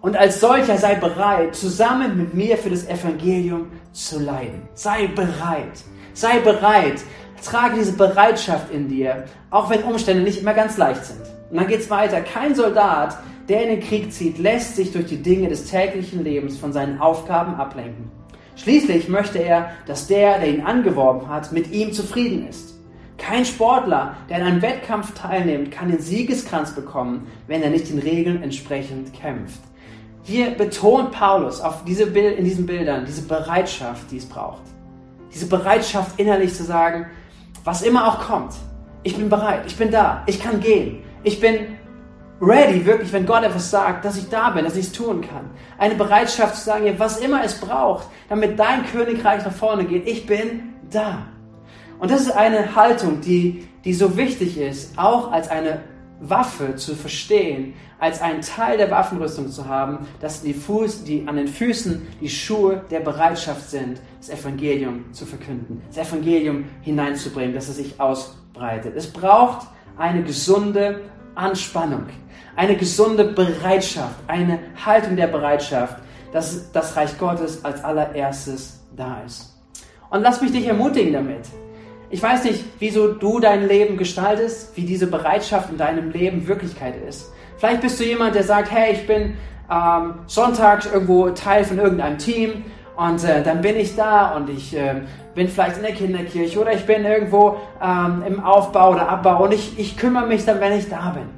Und 0.00 0.17
als 0.17 0.41
solcher 0.41 0.79
sei 0.79 0.95
bereit, 0.95 1.57
zusammen 1.57 2.17
mit 2.17 2.35
mir 2.35 2.57
für 2.57 2.71
das 2.71 2.87
Evangelium 2.87 3.67
zu 3.93 4.21
leiden. 4.21 4.62
Sei 4.75 5.09
bereit. 5.09 5.83
Sei 6.15 6.38
bereit. 6.38 7.03
Trage 7.45 7.77
diese 7.77 7.93
Bereitschaft 7.93 8.71
in 8.71 8.88
dir, 8.88 9.25
auch 9.50 9.71
wenn 9.71 9.83
Umstände 9.83 10.23
nicht 10.23 10.41
immer 10.41 10.55
ganz 10.55 10.77
leicht 10.77 11.05
sind. 11.05 11.21
Und 11.50 11.57
dann 11.57 11.67
geht's 11.67 11.91
weiter. 11.91 12.21
Kein 12.21 12.55
Soldat, 12.55 13.19
der 13.49 13.62
in 13.62 13.69
den 13.71 13.81
Krieg 13.81 14.12
zieht, 14.12 14.38
lässt 14.38 14.77
sich 14.77 14.93
durch 14.93 15.07
die 15.07 15.23
Dinge 15.23 15.49
des 15.49 15.65
täglichen 15.69 16.23
Lebens 16.23 16.59
von 16.59 16.73
seinen 16.73 17.00
Aufgaben 17.00 17.55
ablenken. 17.55 18.11
Schließlich 18.59 19.09
möchte 19.09 19.38
er, 19.38 19.71
dass 19.87 20.09
der, 20.09 20.41
der 20.41 20.49
ihn 20.49 20.62
angeworben 20.62 21.29
hat, 21.29 21.53
mit 21.53 21.71
ihm 21.71 21.93
zufrieden 21.93 22.49
ist. 22.49 22.75
Kein 23.17 23.45
Sportler, 23.45 24.17
der 24.29 24.38
in 24.38 24.47
einem 24.47 24.62
Wettkampf 24.62 25.15
teilnimmt, 25.15 25.71
kann 25.71 25.91
den 25.91 26.00
Siegeskranz 26.00 26.73
bekommen, 26.73 27.29
wenn 27.47 27.62
er 27.62 27.71
nicht 27.71 27.88
den 27.88 28.00
Regeln 28.00 28.43
entsprechend 28.43 29.12
kämpft. 29.15 29.61
Hier 30.25 30.50
betont 30.50 31.12
Paulus 31.12 31.61
auf 31.61 31.85
diese 31.85 32.05
in 32.05 32.45
diesen 32.45 32.67
Bildern 32.67 33.05
diese 33.07 33.23
Bereitschaft, 33.23 34.11
die 34.11 34.19
es 34.19 34.27
braucht. 34.27 34.62
Diese 35.33 35.47
Bereitschaft 35.47 36.19
innerlich 36.19 36.53
zu 36.53 36.65
sagen, 36.65 37.07
was 37.62 37.83
immer 37.83 38.09
auch 38.09 38.19
kommt, 38.19 38.55
ich 39.05 39.17
bin 39.17 39.29
bereit, 39.29 39.62
ich 39.67 39.77
bin 39.77 39.93
da, 39.93 40.25
ich 40.27 40.43
kann 40.43 40.61
gehen, 40.61 40.99
ich 41.23 41.41
bin 41.41 41.77
ready, 42.40 42.85
wirklich, 42.85 43.12
wenn 43.12 43.26
Gott 43.26 43.42
etwas 43.42 43.71
sagt, 43.71 44.04
dass 44.04 44.16
ich 44.16 44.28
da 44.28 44.50
bin, 44.50 44.64
dass 44.64 44.76
ich 44.76 44.87
es 44.87 44.92
tun 44.92 45.23
kann. 45.23 45.50
Eine 45.76 45.95
Bereitschaft 45.95 46.57
zu 46.57 46.62
sagen, 46.62 46.95
was 46.99 47.18
immer 47.18 47.42
es 47.45 47.61
braucht, 47.61 48.09
damit 48.28 48.59
dein 48.59 48.87
Königreich 48.87 49.45
nach 49.45 49.52
vorne 49.52 49.85
geht, 49.85 50.07
ich 50.07 50.26
bin 50.26 50.75
da. 50.90 51.26
Und 51.99 52.11
das 52.11 52.23
ist 52.23 52.30
eine 52.30 52.76
Haltung, 52.76 53.21
die, 53.21 53.66
die 53.85 53.92
so 53.92 54.16
wichtig 54.16 54.59
ist, 54.59 54.97
auch 54.99 55.33
als 55.33 55.49
eine 55.50 55.80
Waffe 56.21 56.76
zu 56.76 56.95
verstehen, 56.95 57.75
als 57.99 58.21
einen 58.21 58.42
Teil 58.42 58.76
der 58.76 58.90
Waffenrüstung 58.90 59.50
zu 59.50 59.66
haben, 59.66 60.07
dass 60.21 60.42
die, 60.42 60.54
Fuß, 60.54 61.04
die 61.04 61.26
an 61.26 61.37
den 61.37 61.49
Füßen 61.49 62.07
die 62.21 62.28
Schuhe 62.28 62.83
der 62.90 63.00
Bereitschaft 63.00 63.71
sind, 63.71 64.00
das 64.18 64.30
Evangelium 64.30 65.12
zu 65.12 65.26
verkünden, 65.26 65.83
das 65.88 66.09
Evangelium 66.09 66.64
hineinzubringen, 66.83 67.54
dass 67.54 67.68
es 67.68 67.76
sich 67.76 68.00
ausbreitet. 68.00 68.95
Es 68.97 69.12
braucht 69.12 69.66
eine 69.97 70.23
gesunde 70.23 71.00
Anspannung 71.38 72.07
eine 72.59 72.76
gesunde 72.76 73.25
Bereitschaft, 73.25 74.17
eine 74.26 74.58
Haltung 74.84 75.15
der 75.15 75.28
Bereitschaft, 75.28 75.97
dass 76.32 76.73
das 76.73 76.97
Reich 76.97 77.17
Gottes 77.17 77.65
als 77.65 77.84
allererstes 77.84 78.80
da 78.97 79.23
ist. 79.25 79.54
Und 80.10 80.23
lass 80.23 80.41
mich 80.41 80.50
dich 80.50 80.67
ermutigen 80.67 81.13
damit. 81.13 81.47
Ich 82.10 82.21
weiß 82.21 82.45
nicht, 82.45 82.65
wieso 82.80 83.13
du 83.13 83.39
dein 83.39 83.69
Leben 83.69 83.97
gestaltest, 83.97 84.76
wie 84.76 84.84
diese 84.84 85.06
Bereitschaft 85.06 85.71
in 85.71 85.78
deinem 85.78 86.10
Leben 86.10 86.49
Wirklichkeit 86.49 86.95
ist. 87.08 87.30
Vielleicht 87.58 87.82
bist 87.82 88.00
du 88.00 88.04
jemand, 88.04 88.34
der 88.34 88.43
sagt, 88.43 88.73
hey, 88.73 88.95
ich 88.95 89.06
bin 89.06 89.34
ähm, 89.71 90.15
sonntags 90.26 90.86
irgendwo 90.86 91.30
Teil 91.30 91.63
von 91.63 91.78
irgendeinem 91.78 92.19
Team 92.19 92.65
und 92.99 93.23
äh, 93.23 93.45
dann 93.45 93.61
bin 93.61 93.76
ich 93.76 93.95
da 93.95 94.34
und 94.34 94.50
ich 94.50 94.76
äh, 94.76 95.02
bin 95.37 95.49
vielleicht 95.49 95.76
in 95.76 95.82
der 95.84 95.93
Kinderkirche 95.93 96.58
oder 96.58 96.73
ich 96.73 96.84
bin 96.84 97.04
irgendwo 97.04 97.56
ähm, 97.80 98.25
im 98.26 98.41
Aufbau 98.43 98.91
oder 98.91 99.08
Abbau 99.08 99.45
und 99.45 99.54
ich, 99.54 99.78
ich 99.78 99.97
kümmere 99.97 100.26
mich 100.26 100.45
dann, 100.45 100.61
wenn 100.61 100.73
ich 100.73 100.89
da 100.89 101.11
bin. 101.11 101.28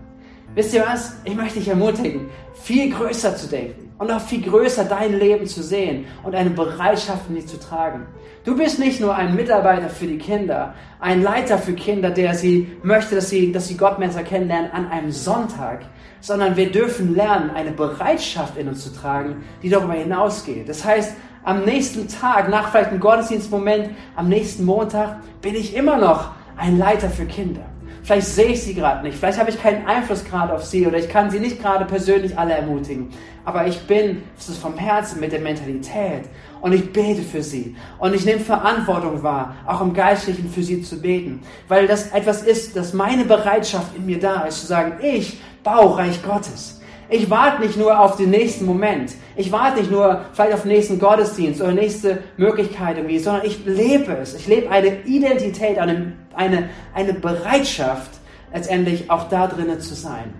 Wisst 0.54 0.72
ihr 0.72 0.82
was? 0.86 1.18
Ich 1.24 1.36
möchte 1.36 1.58
dich 1.58 1.68
ermutigen, 1.68 2.30
viel 2.54 2.90
größer 2.90 3.36
zu 3.36 3.46
denken 3.46 3.92
und 3.98 4.10
auch 4.10 4.22
viel 4.22 4.40
größer 4.40 4.84
dein 4.84 5.18
Leben 5.18 5.46
zu 5.46 5.62
sehen 5.62 6.06
und 6.22 6.34
eine 6.34 6.48
Bereitschaft 6.48 7.28
in 7.28 7.34
dich 7.34 7.46
zu 7.46 7.60
tragen. 7.60 8.06
Du 8.42 8.56
bist 8.56 8.78
nicht 8.78 8.98
nur 8.98 9.14
ein 9.14 9.36
Mitarbeiter 9.36 9.90
für 9.90 10.06
die 10.06 10.16
Kinder, 10.16 10.72
ein 10.98 11.22
Leiter 11.22 11.58
für 11.58 11.74
Kinder, 11.74 12.08
der 12.08 12.34
sie 12.34 12.72
möchte, 12.82 13.16
dass 13.16 13.28
sie, 13.28 13.52
dass 13.52 13.68
sie 13.68 13.76
Gott 13.76 13.98
besser 13.98 14.22
kennenlernen 14.22 14.70
an 14.72 14.90
einem 14.90 15.10
Sonntag, 15.10 15.82
sondern 16.22 16.56
wir 16.56 16.72
dürfen 16.72 17.14
lernen, 17.14 17.50
eine 17.50 17.72
Bereitschaft 17.72 18.56
in 18.56 18.68
uns 18.68 18.82
zu 18.82 18.94
tragen, 18.94 19.44
die 19.62 19.68
darüber 19.68 19.92
hinausgeht. 19.92 20.66
Das 20.66 20.82
heißt, 20.82 21.14
am 21.42 21.64
nächsten 21.64 22.08
Tag, 22.08 22.48
nach 22.48 22.70
vielleicht 22.70 22.90
einem 22.90 23.00
Gottesdienstmoment, 23.00 23.90
am 24.16 24.28
nächsten 24.28 24.64
Montag, 24.64 25.18
bin 25.40 25.54
ich 25.54 25.74
immer 25.74 25.96
noch 25.96 26.30
ein 26.56 26.78
Leiter 26.78 27.08
für 27.08 27.24
Kinder. 27.24 27.62
Vielleicht 28.02 28.28
sehe 28.28 28.48
ich 28.48 28.62
sie 28.62 28.74
gerade 28.74 29.02
nicht, 29.02 29.18
vielleicht 29.18 29.38
habe 29.38 29.50
ich 29.50 29.62
keinen 29.62 29.86
Einfluss 29.86 30.24
gerade 30.24 30.54
auf 30.54 30.64
sie 30.64 30.86
oder 30.86 30.98
ich 30.98 31.08
kann 31.08 31.30
sie 31.30 31.38
nicht 31.38 31.62
gerade 31.62 31.84
persönlich 31.84 32.36
alle 32.36 32.54
ermutigen. 32.54 33.10
Aber 33.44 33.66
ich 33.66 33.86
bin 33.86 34.22
es 34.38 34.48
ist 34.48 34.58
vom 34.58 34.76
Herzen 34.76 35.20
mit 35.20 35.32
der 35.32 35.40
Mentalität 35.40 36.24
und 36.60 36.72
ich 36.72 36.92
bete 36.92 37.22
für 37.22 37.42
sie 37.42 37.76
und 37.98 38.14
ich 38.14 38.24
nehme 38.24 38.40
Verantwortung 38.40 39.22
wahr, 39.22 39.54
auch 39.66 39.80
im 39.80 39.92
Geistlichen 39.92 40.48
für 40.50 40.62
sie 40.62 40.82
zu 40.82 41.00
beten, 41.00 41.40
weil 41.68 41.86
das 41.86 42.10
etwas 42.12 42.42
ist, 42.42 42.74
dass 42.74 42.94
meine 42.94 43.24
Bereitschaft 43.24 43.94
in 43.94 44.06
mir 44.06 44.18
da 44.18 44.42
ist, 44.42 44.60
zu 44.60 44.66
sagen, 44.66 44.94
ich 45.02 45.40
baue 45.62 45.98
Reich 45.98 46.22
Gottes. 46.22 46.79
Ich 47.10 47.28
warte 47.28 47.60
nicht 47.60 47.76
nur 47.76 47.98
auf 47.98 48.16
den 48.16 48.30
nächsten 48.30 48.64
Moment. 48.64 49.14
Ich 49.34 49.50
warte 49.50 49.80
nicht 49.80 49.90
nur 49.90 50.26
vielleicht 50.32 50.54
auf 50.54 50.62
den 50.62 50.70
nächsten 50.70 51.00
Gottesdienst 51.00 51.60
oder 51.60 51.72
nächste 51.72 52.22
Möglichkeit 52.36 52.98
irgendwie, 52.98 53.18
sondern 53.18 53.44
ich 53.44 53.64
lebe 53.66 54.12
es. 54.12 54.34
Ich 54.34 54.46
lebe 54.46 54.70
eine 54.70 55.02
Identität, 55.04 55.78
eine, 55.78 56.12
eine, 56.34 56.70
eine 56.94 57.12
Bereitschaft, 57.14 58.12
letztendlich 58.54 59.10
auch 59.10 59.28
da 59.28 59.48
drinnen 59.48 59.80
zu 59.80 59.94
sein. 59.94 60.32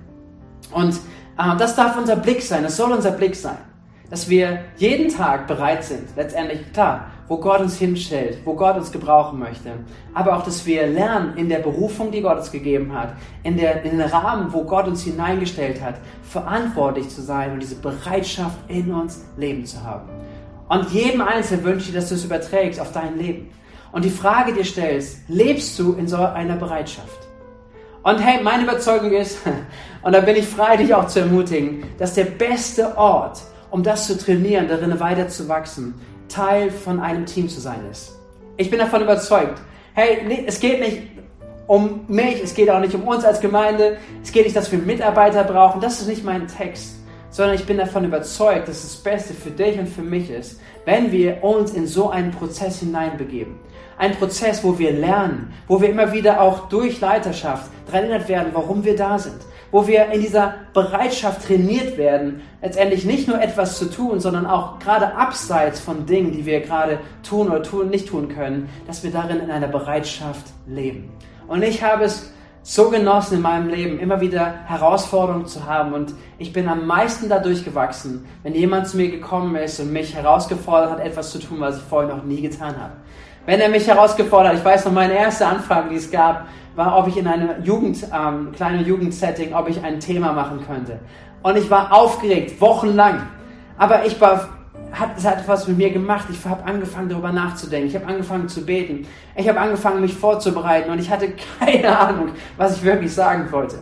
Und 0.72 0.94
äh, 1.38 1.56
das 1.58 1.74
darf 1.74 1.96
unser 1.98 2.14
Blick 2.14 2.40
sein, 2.40 2.62
das 2.62 2.76
soll 2.76 2.92
unser 2.92 3.10
Blick 3.10 3.34
sein. 3.34 3.58
Dass 4.10 4.28
wir 4.28 4.64
jeden 4.76 5.08
Tag 5.08 5.46
bereit 5.46 5.84
sind, 5.84 6.08
letztendlich, 6.16 6.72
klar, 6.72 7.06
wo 7.28 7.36
Gott 7.36 7.60
uns 7.60 7.78
hinstellt, 7.78 8.38
wo 8.44 8.54
Gott 8.54 8.76
uns 8.76 8.90
gebrauchen 8.90 9.38
möchte. 9.38 9.70
Aber 10.14 10.36
auch, 10.36 10.42
dass 10.42 10.66
wir 10.66 10.88
lernen 10.88 11.36
in 11.36 11.48
der 11.48 11.60
Berufung, 11.60 12.10
die 12.10 12.22
Gott 12.22 12.38
uns 12.38 12.50
gegeben 12.50 12.92
hat, 12.92 13.14
in, 13.44 13.56
der, 13.56 13.84
in 13.84 13.98
den 13.98 14.00
Rahmen, 14.00 14.52
wo 14.52 14.64
Gott 14.64 14.88
uns 14.88 15.04
hineingestellt 15.04 15.80
hat, 15.80 15.94
verantwortlich 16.24 17.08
zu 17.08 17.22
sein 17.22 17.52
und 17.52 17.62
diese 17.62 17.76
Bereitschaft 17.76 18.58
in 18.66 18.92
uns 18.92 19.24
leben 19.36 19.64
zu 19.64 19.80
haben. 19.84 20.08
Und 20.68 20.90
jedem 20.90 21.20
Einzelnen 21.20 21.64
wünsche 21.64 21.90
ich, 21.90 21.94
dass 21.94 22.08
du 22.08 22.16
es 22.16 22.24
überträgst 22.24 22.80
auf 22.80 22.90
dein 22.90 23.16
Leben. 23.16 23.50
Und 23.92 24.04
die 24.04 24.10
Frage 24.10 24.52
dir 24.52 24.64
stellst, 24.64 25.28
lebst 25.28 25.78
du 25.78 25.92
in 25.94 26.08
so 26.08 26.16
einer 26.16 26.56
Bereitschaft? 26.56 27.28
Und 28.02 28.18
hey, 28.18 28.42
meine 28.42 28.64
Überzeugung 28.64 29.12
ist, 29.12 29.38
und 30.02 30.12
da 30.12 30.20
bin 30.20 30.34
ich 30.34 30.46
frei, 30.46 30.76
dich 30.76 30.94
auch 30.94 31.06
zu 31.06 31.20
ermutigen, 31.20 31.84
dass 31.98 32.14
der 32.14 32.24
beste 32.24 32.96
Ort, 32.96 33.42
um 33.70 33.82
das 33.82 34.06
zu 34.06 34.18
trainieren, 34.18 34.68
darin 34.68 34.98
weiter 35.00 35.28
zu 35.28 35.48
wachsen, 35.48 35.94
Teil 36.28 36.70
von 36.70 37.00
einem 37.00 37.26
Team 37.26 37.48
zu 37.48 37.60
sein 37.60 37.80
ist. 37.90 38.16
Ich 38.56 38.70
bin 38.70 38.78
davon 38.78 39.02
überzeugt. 39.02 39.60
Hey, 39.94 40.44
es 40.46 40.60
geht 40.60 40.80
nicht 40.80 41.02
um 41.66 42.00
mich, 42.08 42.42
es 42.42 42.54
geht 42.54 42.70
auch 42.70 42.80
nicht 42.80 42.94
um 42.94 43.06
uns 43.06 43.24
als 43.24 43.40
Gemeinde, 43.40 43.96
es 44.22 44.32
geht 44.32 44.44
nicht, 44.44 44.56
dass 44.56 44.70
wir 44.70 44.78
Mitarbeiter 44.78 45.44
brauchen, 45.44 45.80
das 45.80 46.00
ist 46.00 46.08
nicht 46.08 46.24
mein 46.24 46.46
Text, 46.46 46.96
sondern 47.30 47.54
ich 47.54 47.64
bin 47.64 47.78
davon 47.78 48.04
überzeugt, 48.04 48.68
dass 48.68 48.82
das 48.82 48.96
Beste 48.96 49.34
für 49.34 49.50
dich 49.50 49.78
und 49.78 49.88
für 49.88 50.02
mich 50.02 50.30
ist, 50.30 50.60
wenn 50.84 51.12
wir 51.12 51.42
uns 51.44 51.72
in 51.72 51.86
so 51.86 52.10
einen 52.10 52.32
Prozess 52.32 52.80
hineinbegeben. 52.80 53.54
Ein 53.98 54.16
Prozess, 54.16 54.64
wo 54.64 54.78
wir 54.78 54.92
lernen, 54.92 55.52
wo 55.68 55.80
wir 55.80 55.90
immer 55.90 56.12
wieder 56.12 56.40
auch 56.40 56.68
durch 56.68 57.00
Leiterschaft 57.00 57.70
daran 57.86 58.04
erinnert 58.04 58.28
werden, 58.28 58.50
warum 58.52 58.84
wir 58.84 58.96
da 58.96 59.18
sind 59.18 59.40
wo 59.70 59.86
wir 59.86 60.06
in 60.06 60.20
dieser 60.20 60.54
Bereitschaft 60.72 61.46
trainiert 61.46 61.96
werden, 61.96 62.42
letztendlich 62.62 63.04
nicht 63.04 63.28
nur 63.28 63.40
etwas 63.40 63.78
zu 63.78 63.86
tun, 63.86 64.20
sondern 64.20 64.46
auch 64.46 64.78
gerade 64.78 65.14
abseits 65.14 65.80
von 65.80 66.06
Dingen, 66.06 66.32
die 66.32 66.46
wir 66.46 66.60
gerade 66.60 66.98
tun 67.22 67.48
oder 67.48 67.62
tun, 67.62 67.88
nicht 67.88 68.08
tun 68.08 68.28
können, 68.28 68.68
dass 68.86 69.02
wir 69.04 69.10
darin 69.10 69.40
in 69.40 69.50
einer 69.50 69.68
Bereitschaft 69.68 70.46
leben. 70.66 71.10
Und 71.46 71.62
ich 71.62 71.82
habe 71.82 72.04
es 72.04 72.32
so 72.62 72.90
genossen 72.90 73.36
in 73.36 73.42
meinem 73.42 73.68
Leben, 73.68 73.98
immer 73.98 74.20
wieder 74.20 74.54
Herausforderungen 74.66 75.46
zu 75.46 75.66
haben. 75.66 75.94
Und 75.94 76.14
ich 76.38 76.52
bin 76.52 76.68
am 76.68 76.86
meisten 76.86 77.28
dadurch 77.28 77.64
gewachsen, 77.64 78.26
wenn 78.42 78.54
jemand 78.54 78.86
zu 78.88 78.96
mir 78.96 79.10
gekommen 79.10 79.56
ist 79.56 79.80
und 79.80 79.92
mich 79.92 80.14
herausgefordert 80.14 80.90
hat, 80.90 81.00
etwas 81.00 81.30
zu 81.30 81.38
tun, 81.38 81.60
was 81.60 81.78
ich 81.78 81.82
vorher 81.82 82.14
noch 82.14 82.24
nie 82.24 82.42
getan 82.42 82.76
habe. 82.78 82.92
Wenn 83.46 83.60
er 83.60 83.70
mich 83.70 83.86
herausgefordert 83.86 84.52
hat, 84.52 84.58
ich 84.58 84.64
weiß 84.64 84.84
noch, 84.84 84.92
meine 84.92 85.14
erste 85.14 85.46
Anfrage, 85.46 85.88
die 85.88 85.96
es 85.96 86.10
gab, 86.10 86.46
war, 86.76 86.98
ob 86.98 87.08
ich 87.08 87.16
in 87.16 87.26
einem 87.26 87.62
Jugend, 87.64 88.06
ähm, 88.14 88.52
kleinen 88.52 88.84
Jugendsetting, 88.84 89.54
ob 89.54 89.68
ich 89.68 89.82
ein 89.82 90.00
Thema 90.00 90.32
machen 90.32 90.60
könnte. 90.66 91.00
Und 91.42 91.56
ich 91.56 91.70
war 91.70 91.92
aufgeregt, 91.92 92.60
wochenlang. 92.60 93.22
Aber 93.76 94.04
ich 94.04 94.20
war 94.20 94.48
hat, 94.92 95.10
es 95.16 95.24
hat 95.24 95.40
etwas 95.40 95.68
mit 95.68 95.78
mir 95.78 95.90
gemacht. 95.90 96.26
Ich 96.30 96.44
habe 96.44 96.64
angefangen, 96.64 97.08
darüber 97.08 97.32
nachzudenken. 97.32 97.88
Ich 97.88 97.94
habe 97.94 98.06
angefangen 98.06 98.48
zu 98.48 98.64
beten. 98.64 99.06
Ich 99.36 99.48
habe 99.48 99.60
angefangen, 99.60 100.00
mich 100.00 100.14
vorzubereiten. 100.14 100.90
Und 100.90 100.98
ich 100.98 101.10
hatte 101.10 101.32
keine 101.60 101.96
Ahnung, 101.96 102.30
was 102.56 102.76
ich 102.76 102.82
wirklich 102.82 103.12
sagen 103.14 103.50
wollte. 103.52 103.76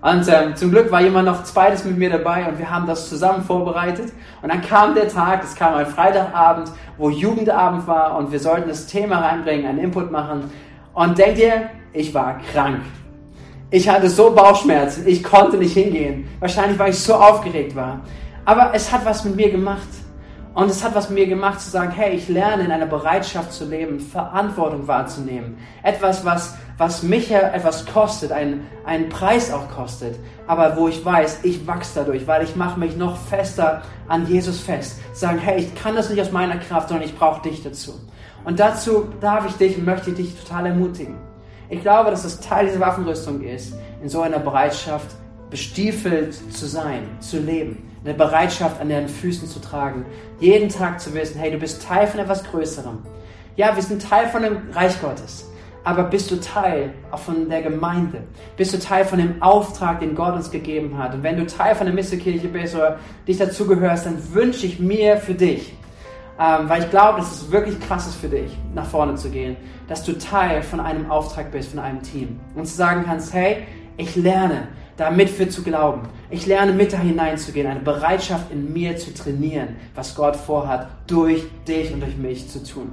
Und 0.00 0.28
ähm, 0.28 0.54
zum 0.54 0.70
Glück 0.70 0.92
war 0.92 1.00
jemand 1.00 1.26
noch 1.26 1.44
zweites 1.44 1.86
mit 1.86 1.96
mir 1.96 2.10
dabei 2.10 2.46
und 2.46 2.58
wir 2.58 2.70
haben 2.70 2.86
das 2.86 3.08
zusammen 3.08 3.42
vorbereitet. 3.42 4.12
Und 4.42 4.52
dann 4.52 4.60
kam 4.60 4.94
der 4.94 5.08
Tag, 5.08 5.42
es 5.42 5.54
kam 5.54 5.74
ein 5.74 5.86
Freitagabend, 5.86 6.70
wo 6.98 7.08
Jugendabend 7.08 7.86
war 7.86 8.18
und 8.18 8.30
wir 8.30 8.38
sollten 8.38 8.68
das 8.68 8.86
Thema 8.86 9.20
reinbringen, 9.20 9.66
einen 9.66 9.78
Input 9.78 10.10
machen. 10.10 10.50
Und 10.92 11.16
denkt 11.16 11.38
ihr, 11.38 11.70
ich 11.94 12.12
war 12.12 12.40
krank. 12.52 12.82
Ich 13.70 13.88
hatte 13.88 14.10
so 14.10 14.30
Bauchschmerzen, 14.30 15.06
ich 15.06 15.22
konnte 15.24 15.56
nicht 15.56 15.72
hingehen. 15.72 16.28
Wahrscheinlich, 16.40 16.78
weil 16.78 16.90
ich 16.90 16.98
so 16.98 17.14
aufgeregt 17.14 17.74
war. 17.74 18.02
Aber 18.44 18.72
es 18.74 18.92
hat 18.92 19.04
was 19.04 19.24
mit 19.24 19.36
mir 19.36 19.50
gemacht. 19.50 19.88
Und 20.54 20.70
es 20.70 20.84
hat 20.84 20.94
was 20.94 21.08
mit 21.08 21.18
mir 21.18 21.26
gemacht 21.26 21.60
zu 21.60 21.70
sagen, 21.70 21.90
hey, 21.90 22.14
ich 22.14 22.28
lerne 22.28 22.64
in 22.64 22.70
einer 22.70 22.86
Bereitschaft 22.86 23.52
zu 23.52 23.64
leben, 23.64 23.98
Verantwortung 23.98 24.86
wahrzunehmen. 24.86 25.56
Etwas, 25.82 26.24
was, 26.24 26.54
was 26.78 27.02
mich 27.02 27.32
etwas 27.32 27.86
kostet, 27.86 28.30
einen, 28.30 28.64
einen 28.84 29.08
Preis 29.08 29.52
auch 29.52 29.68
kostet. 29.70 30.16
Aber 30.46 30.76
wo 30.76 30.86
ich 30.86 31.04
weiß, 31.04 31.40
ich 31.42 31.66
wachse 31.66 32.00
dadurch, 32.00 32.28
weil 32.28 32.44
ich 32.44 32.54
mache 32.54 32.78
mich 32.78 32.96
noch 32.96 33.16
fester 33.16 33.82
an 34.06 34.28
Jesus 34.28 34.60
fest. 34.60 35.00
Sagen, 35.12 35.38
hey, 35.38 35.58
ich 35.58 35.74
kann 35.74 35.96
das 35.96 36.10
nicht 36.10 36.20
aus 36.20 36.30
meiner 36.30 36.58
Kraft, 36.58 36.90
sondern 36.90 37.06
ich 37.06 37.18
brauche 37.18 37.42
dich 37.42 37.64
dazu. 37.64 37.94
Und 38.44 38.60
dazu 38.60 39.08
darf 39.20 39.46
ich 39.48 39.54
dich 39.54 39.76
und 39.78 39.84
möchte 39.84 40.10
ich 40.10 40.16
dich 40.16 40.40
total 40.40 40.66
ermutigen. 40.66 41.33
Ich 41.68 41.80
glaube, 41.80 42.10
dass 42.10 42.22
das 42.22 42.40
Teil 42.40 42.66
dieser 42.66 42.80
Waffenrüstung 42.80 43.42
ist, 43.42 43.74
in 44.02 44.08
so 44.08 44.20
einer 44.20 44.38
Bereitschaft 44.38 45.16
bestiefelt 45.50 46.34
zu 46.52 46.66
sein, 46.66 47.02
zu 47.20 47.38
leben 47.38 47.90
eine 48.04 48.14
Bereitschaft 48.14 48.80
an 48.80 48.90
deinen 48.90 49.08
Füßen 49.08 49.48
zu 49.48 49.60
tragen. 49.60 50.04
Jeden 50.38 50.68
Tag 50.68 51.00
zu 51.00 51.14
wissen, 51.14 51.38
hey, 51.38 51.50
du 51.50 51.58
bist 51.58 51.82
Teil 51.82 52.06
von 52.06 52.20
etwas 52.20 52.44
Größerem. 52.44 52.98
Ja, 53.56 53.74
wir 53.74 53.82
sind 53.82 54.02
Teil 54.02 54.28
von 54.28 54.42
dem 54.42 54.58
Reich 54.72 55.00
Gottes. 55.00 55.50
Aber 55.84 56.04
bist 56.04 56.30
du 56.30 56.40
Teil 56.40 56.94
auch 57.10 57.18
von 57.18 57.48
der 57.48 57.62
Gemeinde? 57.62 58.22
Bist 58.56 58.72
du 58.72 58.78
Teil 58.78 59.04
von 59.04 59.18
dem 59.18 59.42
Auftrag, 59.42 60.00
den 60.00 60.14
Gott 60.14 60.34
uns 60.34 60.50
gegeben 60.50 60.98
hat? 60.98 61.14
Und 61.14 61.22
wenn 61.22 61.36
du 61.36 61.46
Teil 61.46 61.74
von 61.74 61.86
der 61.86 61.94
Missekirche 61.94 62.48
bist 62.48 62.74
oder 62.74 62.98
dich 63.28 63.36
dazugehörst, 63.36 64.06
dann 64.06 64.16
wünsche 64.32 64.66
ich 64.66 64.80
mir 64.80 65.18
für 65.18 65.34
dich, 65.34 65.74
ähm, 66.38 66.68
weil 66.68 66.82
ich 66.82 66.90
glaube, 66.90 67.18
dass 67.18 67.30
es 67.30 67.50
wirklich 67.50 67.78
krass 67.80 68.08
ist 68.08 68.16
für 68.16 68.28
dich, 68.28 68.56
nach 68.74 68.86
vorne 68.86 69.14
zu 69.14 69.30
gehen, 69.30 69.56
dass 69.88 70.02
du 70.02 70.18
Teil 70.18 70.62
von 70.62 70.80
einem 70.80 71.10
Auftrag 71.10 71.52
bist, 71.52 71.70
von 71.70 71.78
einem 71.78 72.02
Team. 72.02 72.40
Und 72.54 72.66
zu 72.66 72.74
sagen 72.74 73.04
kannst, 73.06 73.32
hey, 73.32 73.58
ich 73.96 74.16
lerne, 74.16 74.68
damit 74.96 75.30
für 75.30 75.48
zu 75.48 75.62
glauben. 75.62 76.02
Ich 76.30 76.46
lerne 76.46 76.72
mit 76.72 76.92
da 76.92 76.98
hineinzugehen, 76.98 77.68
eine 77.68 77.80
Bereitschaft 77.80 78.50
in 78.50 78.72
mir 78.72 78.96
zu 78.96 79.14
trainieren, 79.14 79.76
was 79.94 80.14
Gott 80.16 80.34
vorhat, 80.34 80.88
durch 81.06 81.44
dich 81.68 81.92
und 81.92 82.00
durch 82.00 82.16
mich 82.16 82.48
zu 82.48 82.64
tun. 82.64 82.92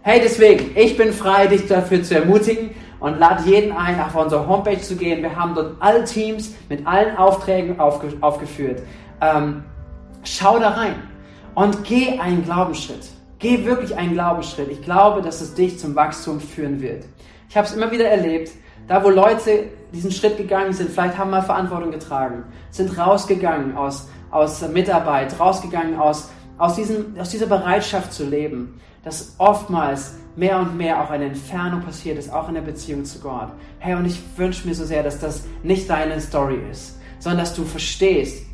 Hey, 0.00 0.20
deswegen, 0.22 0.70
ich 0.74 0.96
bin 0.96 1.12
frei, 1.12 1.46
dich 1.46 1.66
dafür 1.68 2.02
zu 2.02 2.14
ermutigen 2.14 2.70
und 3.00 3.18
lade 3.18 3.48
jeden 3.48 3.72
ein, 3.72 4.00
auf 4.00 4.14
unsere 4.14 4.46
Homepage 4.48 4.80
zu 4.80 4.96
gehen. 4.96 5.22
Wir 5.22 5.36
haben 5.36 5.54
dort 5.54 5.76
alle 5.78 6.04
Teams 6.04 6.54
mit 6.68 6.86
allen 6.86 7.16
Aufträgen 7.16 7.78
aufge 7.78 8.14
aufgeführt. 8.20 8.82
Ähm, 9.20 9.62
schau 10.24 10.58
da 10.58 10.70
rein 10.70 10.94
und 11.54 11.84
geh 11.84 12.18
einen 12.18 12.44
Glaubensschritt. 12.44 13.08
Geh 13.38 13.64
wirklich 13.64 13.96
einen 13.96 14.14
Glaubensschritt. 14.14 14.68
Ich 14.70 14.82
glaube, 14.82 15.22
dass 15.22 15.40
es 15.40 15.54
dich 15.54 15.78
zum 15.78 15.94
Wachstum 15.94 16.40
führen 16.40 16.80
wird. 16.80 17.04
Ich 17.48 17.56
habe 17.56 17.66
es 17.66 17.74
immer 17.74 17.90
wieder 17.90 18.08
erlebt, 18.08 18.52
da 18.88 19.04
wo 19.04 19.10
Leute 19.10 19.68
diesen 19.92 20.10
Schritt 20.10 20.36
gegangen 20.36 20.72
sind, 20.72 20.90
vielleicht 20.90 21.18
haben 21.18 21.30
mal 21.30 21.42
Verantwortung 21.42 21.90
getragen, 21.90 22.44
sind 22.70 22.96
rausgegangen 22.96 23.76
aus, 23.76 24.08
aus 24.30 24.66
Mitarbeit, 24.68 25.38
rausgegangen 25.38 25.98
aus, 25.98 26.30
aus, 26.58 26.76
diesem, 26.76 27.18
aus 27.18 27.30
dieser 27.30 27.46
Bereitschaft 27.46 28.12
zu 28.12 28.24
leben, 28.24 28.80
dass 29.04 29.34
oftmals 29.38 30.14
mehr 30.36 30.58
und 30.58 30.76
mehr 30.76 31.02
auch 31.02 31.10
eine 31.10 31.26
Entfernung 31.26 31.82
passiert 31.82 32.18
ist, 32.18 32.32
auch 32.32 32.48
in 32.48 32.54
der 32.54 32.62
Beziehung 32.62 33.04
zu 33.04 33.20
Gott. 33.20 33.48
Hey, 33.78 33.94
und 33.94 34.06
ich 34.06 34.20
wünsche 34.36 34.66
mir 34.66 34.74
so 34.74 34.84
sehr, 34.84 35.02
dass 35.02 35.18
das 35.18 35.44
nicht 35.62 35.90
deine 35.90 36.20
Story 36.20 36.58
ist, 36.70 36.98
sondern 37.18 37.40
dass 37.40 37.54
du 37.54 37.64
verstehst, 37.64 38.46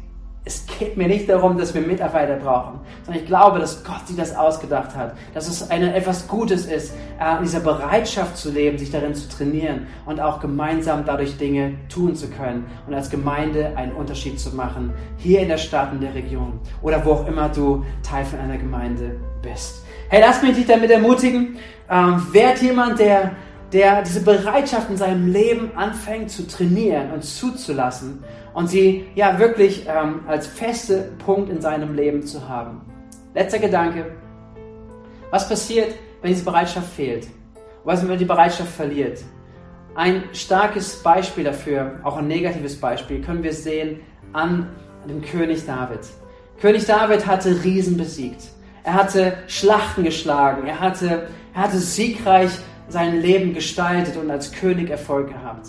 es 0.49 0.65
geht 0.79 0.97
mir 0.97 1.09
nicht 1.09 1.29
darum, 1.29 1.59
dass 1.59 1.75
wir 1.75 1.83
Mitarbeiter 1.83 2.37
brauchen, 2.37 2.81
sondern 3.05 3.23
ich 3.23 3.29
glaube, 3.29 3.59
dass 3.59 3.85
Gott 3.85 4.07
sich 4.07 4.17
das 4.17 4.35
ausgedacht 4.35 4.97
hat, 4.97 5.15
dass 5.35 5.47
es 5.47 5.71
eine, 5.71 5.95
etwas 5.95 6.27
Gutes 6.27 6.65
ist, 6.65 6.95
äh, 7.21 7.37
in 7.37 7.43
dieser 7.43 7.61
Bereitschaft 7.61 8.35
zu 8.39 8.51
leben, 8.51 8.79
sich 8.79 8.91
darin 8.91 9.15
zu 9.15 9.29
trainieren 9.29 9.87
und 10.07 10.21
auch 10.23 10.41
gemeinsam 10.41 11.05
dadurch 11.05 11.37
Dinge 11.37 11.75
tun 11.91 12.17
zu 12.17 12.31
können 12.31 12.65
und 12.87 12.95
als 12.95 13.11
Gemeinde 13.11 13.77
einen 13.77 13.93
Unterschied 13.93 14.41
zu 14.41 14.57
machen, 14.57 14.95
hier 15.19 15.41
in 15.41 15.49
der 15.49 15.59
Stadt, 15.59 15.93
in 15.93 16.01
der 16.01 16.15
Region 16.15 16.59
oder 16.81 17.05
wo 17.05 17.13
auch 17.13 17.29
immer 17.29 17.51
du 17.51 17.85
Teil 18.03 18.25
von 18.25 18.41
einer 18.41 18.57
Gemeinde 18.57 19.21
bist. 19.43 19.85
Hey, 20.09 20.23
lass 20.23 20.43
mich 20.43 20.57
dich 20.57 20.67
damit 20.67 20.91
ermutigen. 20.91 21.59
Ähm, 21.91 22.27
werd 22.33 22.63
jemand, 22.63 22.99
der, 22.99 23.33
der 23.71 24.01
diese 24.01 24.23
Bereitschaft 24.23 24.89
in 24.89 24.97
seinem 24.97 25.31
Leben 25.31 25.73
anfängt 25.77 26.31
zu 26.31 26.47
trainieren 26.47 27.11
und 27.13 27.23
zuzulassen 27.23 28.25
und 28.59 28.67
sie 28.67 29.07
ja 29.15 29.39
wirklich 29.39 29.87
ähm, 29.87 30.23
als 30.27 30.49
feste 30.49 31.13
Punkt 31.25 31.49
in 31.49 31.61
seinem 31.61 31.95
Leben 31.95 32.25
zu 32.25 32.49
haben. 32.49 32.81
Letzter 33.33 33.61
Gedanke. 33.61 34.07
Was 35.31 35.49
passiert, 35.49 35.95
wenn 36.21 36.33
diese 36.33 36.45
Bereitschaft 36.45 36.93
fehlt? 36.93 37.29
Was, 37.85 38.01
wenn 38.03 38.09
man 38.09 38.19
die 38.19 38.25
Bereitschaft 38.25 38.73
verliert? 38.73 39.21
Ein 39.95 40.25
starkes 40.33 41.01
Beispiel 41.05 41.45
dafür, 41.45 42.01
auch 42.03 42.17
ein 42.17 42.27
negatives 42.27 42.81
Beispiel, 42.81 43.21
können 43.21 43.45
wir 43.45 43.53
sehen 43.53 44.01
an 44.33 44.69
dem 45.09 45.23
König 45.23 45.65
David. 45.65 46.01
König 46.61 46.85
David 46.85 47.29
hatte 47.29 47.63
Riesen 47.63 47.97
besiegt. 47.97 48.43
Er 48.83 48.95
hatte 48.95 49.35
Schlachten 49.47 50.03
geschlagen. 50.03 50.67
Er 50.67 50.81
hatte, 50.81 51.29
er 51.55 51.63
hatte 51.63 51.79
siegreich 51.79 52.51
sein 52.89 53.21
Leben 53.21 53.55
gestaltet 53.55 54.17
und 54.17 54.29
als 54.33 54.51
König 54.51 54.91
Erfolg 54.91 55.29
gehabt. 55.29 55.69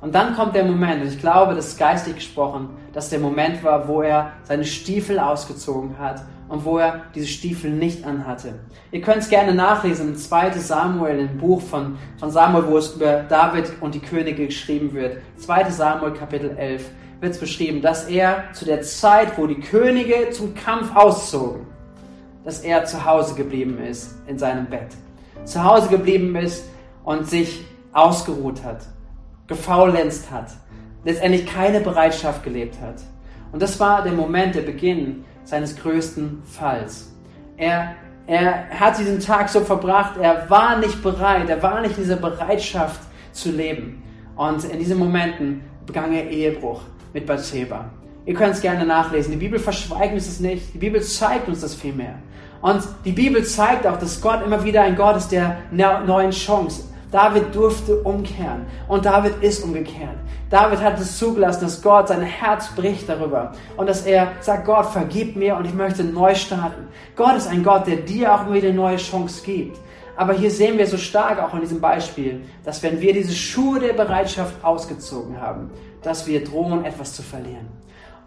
Und 0.00 0.14
dann 0.14 0.36
kommt 0.36 0.54
der 0.54 0.64
Moment, 0.64 1.02
und 1.02 1.08
ich 1.08 1.18
glaube, 1.18 1.54
das 1.54 1.68
ist 1.68 1.78
geistig 1.78 2.14
gesprochen, 2.16 2.70
dass 2.92 3.10
der 3.10 3.18
Moment 3.18 3.64
war, 3.64 3.88
wo 3.88 4.02
er 4.02 4.32
seine 4.44 4.64
Stiefel 4.64 5.18
ausgezogen 5.18 5.98
hat 5.98 6.22
und 6.48 6.64
wo 6.64 6.78
er 6.78 7.02
diese 7.16 7.26
Stiefel 7.26 7.72
nicht 7.72 8.06
anhatte. 8.06 8.54
Ihr 8.92 9.00
könnt 9.00 9.18
es 9.18 9.28
gerne 9.28 9.54
nachlesen, 9.54 10.10
im 10.10 10.16
2. 10.16 10.52
Samuel, 10.52 11.18
im 11.18 11.38
Buch 11.38 11.60
von, 11.60 11.98
von 12.18 12.30
Samuel, 12.30 12.68
wo 12.68 12.78
es 12.78 12.94
über 12.94 13.24
David 13.28 13.72
und 13.80 13.94
die 13.94 14.00
Könige 14.00 14.46
geschrieben 14.46 14.94
wird. 14.94 15.18
2. 15.38 15.68
Samuel, 15.70 16.12
Kapitel 16.12 16.56
11, 16.56 16.90
wird 17.20 17.32
es 17.32 17.40
beschrieben, 17.40 17.82
dass 17.82 18.08
er 18.08 18.44
zu 18.52 18.64
der 18.64 18.82
Zeit, 18.82 19.36
wo 19.36 19.48
die 19.48 19.58
Könige 19.58 20.30
zum 20.30 20.54
Kampf 20.54 20.94
auszogen, 20.94 21.66
dass 22.44 22.60
er 22.60 22.84
zu 22.84 23.04
Hause 23.04 23.34
geblieben 23.34 23.78
ist 23.82 24.14
in 24.28 24.38
seinem 24.38 24.66
Bett. 24.66 24.94
Zu 25.44 25.64
Hause 25.64 25.88
geblieben 25.88 26.36
ist 26.36 26.64
und 27.02 27.28
sich 27.28 27.64
ausgeruht 27.92 28.62
hat 28.62 28.82
gefaulenzt 29.48 30.30
hat, 30.30 30.52
letztendlich 31.04 31.46
keine 31.46 31.80
Bereitschaft 31.80 32.44
gelebt 32.44 32.80
hat. 32.80 33.02
Und 33.50 33.60
das 33.60 33.80
war 33.80 34.02
der 34.02 34.12
Moment, 34.12 34.54
der 34.54 34.62
Beginn 34.62 35.24
seines 35.44 35.74
größten 35.76 36.42
Falls. 36.44 37.10
Er, 37.56 37.94
er 38.26 38.68
hat 38.78 38.98
diesen 38.98 39.18
Tag 39.18 39.48
so 39.48 39.60
verbracht, 39.60 40.18
er 40.20 40.48
war 40.48 40.78
nicht 40.78 41.02
bereit, 41.02 41.48
er 41.48 41.62
war 41.62 41.80
nicht 41.80 41.96
in 41.96 42.04
dieser 42.04 42.16
Bereitschaft 42.16 43.00
zu 43.32 43.50
leben. 43.50 44.02
Und 44.36 44.62
in 44.64 44.78
diesen 44.78 44.98
Momenten 44.98 45.62
begann 45.86 46.12
er 46.12 46.28
Ehebruch 46.28 46.82
mit 47.12 47.26
Bathsheba. 47.26 47.90
Ihr 48.26 48.34
könnt 48.34 48.54
es 48.54 48.60
gerne 48.60 48.84
nachlesen. 48.84 49.32
Die 49.32 49.38
Bibel 49.38 49.58
verschweigt 49.58 50.12
uns 50.12 50.26
das 50.26 50.38
nicht. 50.38 50.74
Die 50.74 50.78
Bibel 50.78 51.00
zeigt 51.02 51.48
uns 51.48 51.62
das 51.62 51.74
viel 51.74 51.94
mehr. 51.94 52.16
Und 52.60 52.82
die 53.04 53.12
Bibel 53.12 53.42
zeigt 53.44 53.86
auch, 53.86 53.98
dass 53.98 54.20
Gott 54.20 54.44
immer 54.44 54.62
wieder 54.62 54.82
ein 54.82 54.96
Gott 54.96 55.16
ist 55.16 55.32
der 55.32 55.56
neuen 55.72 56.30
Chance. 56.30 56.84
David 57.10 57.54
durfte 57.54 58.02
umkehren 58.02 58.66
und 58.86 59.04
David 59.04 59.42
ist 59.42 59.64
umgekehrt. 59.64 60.16
David 60.50 60.80
hat 60.82 60.98
es 60.98 61.18
zugelassen, 61.18 61.62
dass 61.62 61.82
Gott 61.82 62.08
sein 62.08 62.22
Herz 62.22 62.68
bricht 62.74 63.08
darüber 63.08 63.52
und 63.76 63.88
dass 63.88 64.06
er 64.06 64.32
sagt, 64.40 64.66
Gott, 64.66 64.86
vergib 64.86 65.36
mir 65.36 65.56
und 65.56 65.64
ich 65.64 65.74
möchte 65.74 66.04
neu 66.04 66.34
starten. 66.34 66.88
Gott 67.16 67.36
ist 67.36 67.48
ein 67.48 67.62
Gott, 67.62 67.86
der 67.86 67.96
dir 67.96 68.34
auch 68.34 68.52
wieder 68.52 68.68
eine 68.68 68.76
neue 68.76 68.96
Chance 68.96 69.42
gibt. 69.44 69.78
Aber 70.16 70.32
hier 70.32 70.50
sehen 70.50 70.78
wir 70.78 70.86
so 70.86 70.96
stark 70.96 71.40
auch 71.40 71.54
in 71.54 71.60
diesem 71.60 71.80
Beispiel, 71.80 72.40
dass 72.64 72.82
wenn 72.82 73.00
wir 73.00 73.12
diese 73.12 73.34
Schuhe 73.34 73.78
der 73.78 73.92
Bereitschaft 73.92 74.64
ausgezogen 74.64 75.40
haben, 75.40 75.70
dass 76.02 76.26
wir 76.26 76.42
drohen, 76.42 76.84
etwas 76.84 77.14
zu 77.14 77.22
verlieren. 77.22 77.68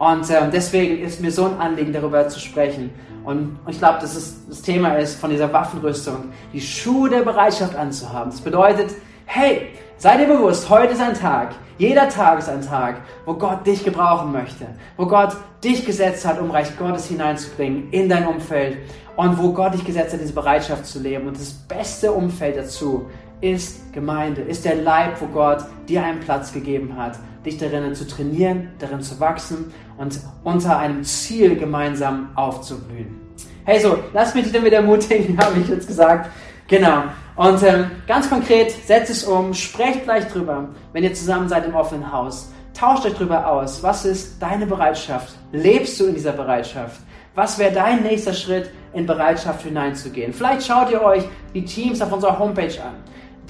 Und 0.02 0.28
äh, 0.32 0.50
deswegen 0.52 1.04
ist 1.04 1.22
mir 1.22 1.32
so 1.32 1.46
ein 1.46 1.60
Anliegen, 1.60 1.94
darüber 1.94 2.28
zu 2.28 2.40
sprechen. 2.40 2.90
Und 3.24 3.60
ich 3.70 3.78
glaube, 3.78 4.00
dass 4.02 4.16
es 4.16 4.48
das 4.50 4.64
Thema 4.64 4.96
ist 4.96 5.20
von 5.20 5.30
dieser 5.30 5.54
Waffenrüstung, 5.54 6.32
die 6.52 6.60
Schuhe 6.60 7.08
der 7.08 7.22
Bereitschaft 7.22 7.76
anzuhaben. 7.76 8.32
Das 8.32 8.42
bedeutet, 8.42 8.96
hey, 9.28 9.68
Sei 10.02 10.18
dir 10.18 10.26
bewusst, 10.26 10.68
heute 10.68 10.94
ist 10.94 11.00
ein 11.00 11.14
Tag, 11.14 11.54
jeder 11.78 12.10
Tag 12.10 12.40
ist 12.40 12.50
ein 12.50 12.64
Tag, 12.64 13.02
wo 13.24 13.36
Gott 13.36 13.68
dich 13.68 13.84
gebrauchen 13.84 14.32
möchte, 14.32 14.66
wo 14.98 15.06
Gott 15.06 15.38
dich 15.64 15.86
gesetzt 15.86 16.26
hat, 16.26 16.42
um 16.42 16.50
Reich 16.50 16.76
Gottes 16.76 17.06
hineinzubringen 17.06 17.92
in 17.92 18.10
dein 18.10 18.26
Umfeld 18.26 18.78
und 19.16 19.38
wo 19.38 19.54
Gott 19.54 19.76
dich 19.76 19.86
gesetzt 19.86 20.14
hat, 20.14 20.22
diese 20.22 20.34
Bereitschaft 20.34 20.88
zu 20.88 20.98
leben. 20.98 21.28
Und 21.28 21.38
das 21.38 21.54
beste 21.54 22.12
Umfeld 22.14 22.58
dazu 22.58 23.12
ist 23.42 23.94
Gemeinde, 23.94 24.42
ist 24.42 24.66
der 24.66 24.78
Leib, 24.78 25.22
wo 25.22 25.28
Gott 25.28 25.66
dir 25.88 26.04
einen 26.04 26.20
Platz 26.20 26.52
gegeben 26.52 26.98
hat, 26.98 27.20
dich 27.46 27.60
darin 27.60 27.94
zu 27.94 28.08
trainieren, 28.08 28.70
darin 28.80 29.04
zu 29.04 29.20
wachsen 29.20 29.72
und 30.02 30.20
unter 30.44 30.80
einem 30.80 31.04
Ziel 31.04 31.56
gemeinsam 31.56 32.30
aufzublühen. 32.36 33.20
Hey, 33.66 33.80
so, 33.80 34.00
lass 34.14 34.34
mich 34.34 34.46
dich 34.46 34.54
damit 34.54 34.74
ermutigen, 34.74 35.38
habe 35.42 35.60
ich 35.60 35.68
jetzt 35.68 35.88
gesagt. 35.88 36.30
Genau. 36.68 37.04
Und 37.36 37.62
ähm, 37.64 37.92
ganz 38.08 38.28
konkret, 38.28 38.72
setzt 38.88 39.12
es 39.12 39.24
um, 39.24 39.54
sprecht 39.54 40.04
gleich 40.04 40.28
drüber, 40.28 40.70
wenn 40.94 41.04
ihr 41.04 41.14
zusammen 41.14 41.48
seid 41.48 41.66
im 41.66 41.76
offenen 41.76 42.12
Haus. 42.12 42.52
Tauscht 42.74 43.06
euch 43.06 43.14
drüber 43.14 43.46
aus. 43.48 43.84
Was 43.84 44.06
ist 44.06 44.42
deine 44.42 44.66
Bereitschaft? 44.66 45.36
Lebst 45.52 46.00
du 46.00 46.08
in 46.08 46.16
dieser 46.16 46.32
Bereitschaft? 46.32 47.02
Was 47.36 47.60
wäre 47.60 47.72
dein 47.72 48.02
nächster 48.02 48.34
Schritt, 48.34 48.72
in 48.94 49.06
Bereitschaft 49.06 49.62
hineinzugehen? 49.62 50.34
Vielleicht 50.34 50.66
schaut 50.66 50.92
ihr 50.92 51.02
euch 51.02 51.24
die 51.54 51.64
Teams 51.64 52.02
auf 52.02 52.12
unserer 52.12 52.40
Homepage 52.40 52.82
an 52.82 52.96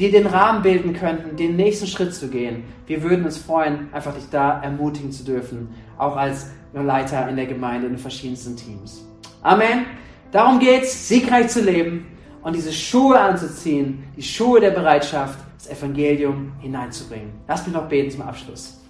die 0.01 0.09
den 0.09 0.25
Rahmen 0.25 0.63
bilden 0.63 0.93
könnten, 0.93 1.37
den 1.37 1.55
nächsten 1.55 1.85
Schritt 1.85 2.15
zu 2.15 2.27
gehen. 2.27 2.63
Wir 2.87 3.03
würden 3.03 3.23
uns 3.23 3.37
freuen, 3.37 3.93
einfach 3.93 4.15
dich 4.15 4.23
da 4.31 4.59
ermutigen 4.59 5.11
zu 5.11 5.23
dürfen, 5.23 5.69
auch 5.95 6.15
als 6.17 6.47
Leiter 6.73 7.29
in 7.29 7.35
der 7.35 7.45
Gemeinde 7.45 7.85
in 7.85 7.93
den 7.93 7.99
verschiedensten 7.99 8.57
Teams. 8.57 9.05
Amen. 9.43 9.85
Darum 10.31 10.57
geht's, 10.57 11.07
siegreich 11.07 11.49
zu 11.49 11.61
leben 11.61 12.07
und 12.41 12.55
diese 12.55 12.73
Schuhe 12.73 13.19
anzuziehen, 13.19 14.03
die 14.17 14.23
Schuhe 14.23 14.59
der 14.59 14.71
Bereitschaft, 14.71 15.37
das 15.55 15.69
Evangelium 15.69 16.53
hineinzubringen. 16.61 17.29
Lass 17.47 17.67
mich 17.67 17.75
noch 17.75 17.87
beten 17.87 18.09
zum 18.09 18.23
Abschluss. 18.23 18.81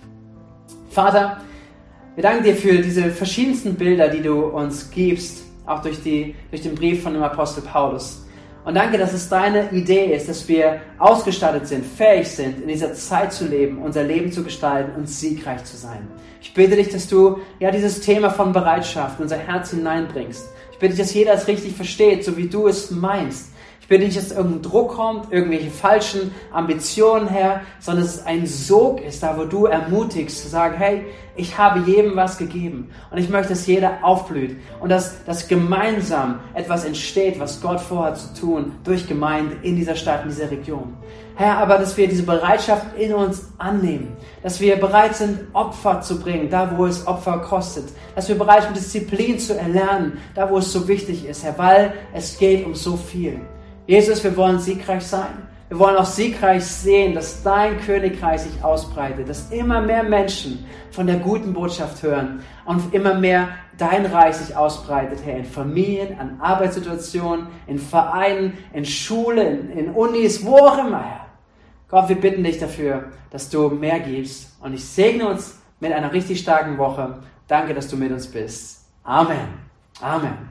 Vater, 0.91 1.41
wir 2.15 2.23
danken 2.23 2.45
dir 2.45 2.55
für 2.55 2.77
diese 2.77 3.09
verschiedensten 3.09 3.75
Bilder, 3.75 4.07
die 4.07 4.21
du 4.21 4.45
uns 4.45 4.89
gibst, 4.89 5.43
auch 5.65 5.81
durch, 5.81 6.01
die, 6.01 6.35
durch 6.51 6.61
den 6.61 6.75
Brief 6.75 7.03
von 7.03 7.13
dem 7.13 7.23
Apostel 7.23 7.63
Paulus. 7.63 8.25
Und 8.63 8.75
danke, 8.75 8.97
dass 8.97 9.13
es 9.13 9.27
deine 9.27 9.71
Idee 9.71 10.13
ist, 10.13 10.29
dass 10.29 10.47
wir 10.47 10.81
ausgestattet 10.99 11.67
sind, 11.67 11.83
fähig 11.83 12.27
sind, 12.27 12.61
in 12.61 12.67
dieser 12.67 12.93
Zeit 12.93 13.33
zu 13.33 13.47
leben, 13.47 13.79
unser 13.79 14.03
Leben 14.03 14.31
zu 14.31 14.43
gestalten 14.43 14.91
und 14.95 15.09
siegreich 15.09 15.63
zu 15.63 15.77
sein. 15.77 16.07
Ich 16.41 16.53
bitte 16.53 16.75
dich, 16.75 16.89
dass 16.89 17.07
du 17.07 17.39
ja 17.59 17.71
dieses 17.71 18.01
Thema 18.01 18.29
von 18.29 18.53
Bereitschaft 18.53 19.17
in 19.17 19.23
unser 19.23 19.37
Herz 19.37 19.71
hineinbringst. 19.71 20.47
Ich 20.71 20.77
bitte 20.77 20.93
dich, 20.93 21.01
dass 21.01 21.13
jeder 21.13 21.33
es 21.33 21.47
richtig 21.47 21.75
versteht, 21.75 22.23
so 22.23 22.37
wie 22.37 22.47
du 22.47 22.67
es 22.67 22.91
meinst 22.91 23.50
bitte 23.91 24.05
nicht, 24.05 24.15
dass 24.15 24.31
irgendein 24.31 24.61
Druck 24.61 24.95
kommt, 24.95 25.33
irgendwelche 25.33 25.69
falschen 25.69 26.33
Ambitionen 26.53 27.27
her, 27.27 27.59
sondern 27.81 28.05
dass 28.05 28.15
es 28.15 28.25
ein 28.25 28.47
Sog 28.47 29.01
ist, 29.01 29.21
da 29.21 29.37
wo 29.37 29.43
du 29.43 29.65
ermutigst 29.65 30.41
zu 30.41 30.47
sagen, 30.47 30.75
hey, 30.77 31.03
ich 31.35 31.57
habe 31.57 31.79
jedem 31.81 32.15
was 32.15 32.37
gegeben 32.37 32.89
und 33.11 33.17
ich 33.17 33.27
möchte, 33.27 33.49
dass 33.49 33.67
jeder 33.67 33.99
aufblüht 34.01 34.55
und 34.79 34.87
dass, 34.87 35.25
dass 35.25 35.49
gemeinsam 35.49 36.39
etwas 36.53 36.85
entsteht, 36.85 37.37
was 37.37 37.59
Gott 37.61 37.81
vorhat 37.81 38.17
zu 38.17 38.33
tun 38.33 38.71
durch 38.85 39.07
Gemeinde 39.07 39.57
in 39.61 39.75
dieser 39.75 39.95
Stadt, 39.95 40.23
in 40.23 40.29
dieser 40.29 40.49
Region. 40.49 40.93
Herr, 41.35 41.57
aber 41.57 41.77
dass 41.77 41.97
wir 41.97 42.07
diese 42.07 42.23
Bereitschaft 42.23 42.95
in 42.97 43.13
uns 43.13 43.49
annehmen, 43.57 44.15
dass 44.41 44.61
wir 44.61 44.77
bereit 44.77 45.17
sind, 45.17 45.39
Opfer 45.51 45.99
zu 45.99 46.17
bringen, 46.17 46.49
da 46.49 46.77
wo 46.77 46.85
es 46.85 47.05
Opfer 47.05 47.39
kostet, 47.39 47.89
dass 48.15 48.29
wir 48.29 48.37
bereit 48.37 48.63
sind, 48.63 48.77
Disziplin 48.77 49.37
zu 49.37 49.57
erlernen, 49.57 50.17
da 50.33 50.49
wo 50.49 50.59
es 50.59 50.71
so 50.71 50.87
wichtig 50.87 51.25
ist, 51.25 51.43
Herr, 51.43 51.57
weil 51.57 51.93
es 52.13 52.37
geht 52.37 52.65
um 52.65 52.73
so 52.73 52.95
viel. 52.95 53.41
Jesus, 53.91 54.23
wir 54.23 54.37
wollen 54.37 54.57
siegreich 54.57 55.05
sein. 55.05 55.33
Wir 55.67 55.77
wollen 55.77 55.97
auch 55.97 56.05
siegreich 56.05 56.63
sehen, 56.63 57.13
dass 57.13 57.43
dein 57.43 57.77
Königreich 57.81 58.39
sich 58.39 58.63
ausbreitet, 58.63 59.27
dass 59.27 59.51
immer 59.51 59.81
mehr 59.81 60.01
Menschen 60.01 60.65
von 60.91 61.07
der 61.07 61.17
guten 61.17 61.51
Botschaft 61.51 62.01
hören 62.01 62.41
und 62.63 62.93
immer 62.93 63.15
mehr 63.15 63.49
dein 63.77 64.05
Reich 64.05 64.37
sich 64.37 64.55
ausbreitet, 64.55 65.19
Herr, 65.25 65.39
in 65.39 65.43
Familien, 65.43 66.17
an 66.17 66.39
Arbeitssituationen, 66.39 67.47
in 67.67 67.79
Vereinen, 67.79 68.57
in 68.71 68.85
Schulen, 68.85 69.69
in 69.71 69.89
Unis, 69.89 70.45
wo 70.45 70.55
auch 70.55 70.77
immer, 70.77 71.03
Herr. 71.03 71.25
Gott, 71.89 72.07
wir 72.07 72.15
bitten 72.15 72.45
dich 72.45 72.59
dafür, 72.59 73.11
dass 73.29 73.49
du 73.49 73.67
mehr 73.67 73.99
gibst 73.99 74.55
und 74.61 74.73
ich 74.73 74.85
segne 74.85 75.27
uns 75.27 75.59
mit 75.81 75.91
einer 75.91 76.13
richtig 76.13 76.39
starken 76.39 76.77
Woche. 76.77 77.19
Danke, 77.49 77.73
dass 77.73 77.89
du 77.89 77.97
mit 77.97 78.13
uns 78.13 78.25
bist. 78.25 78.85
Amen. 79.03 79.49
Amen. 79.99 80.50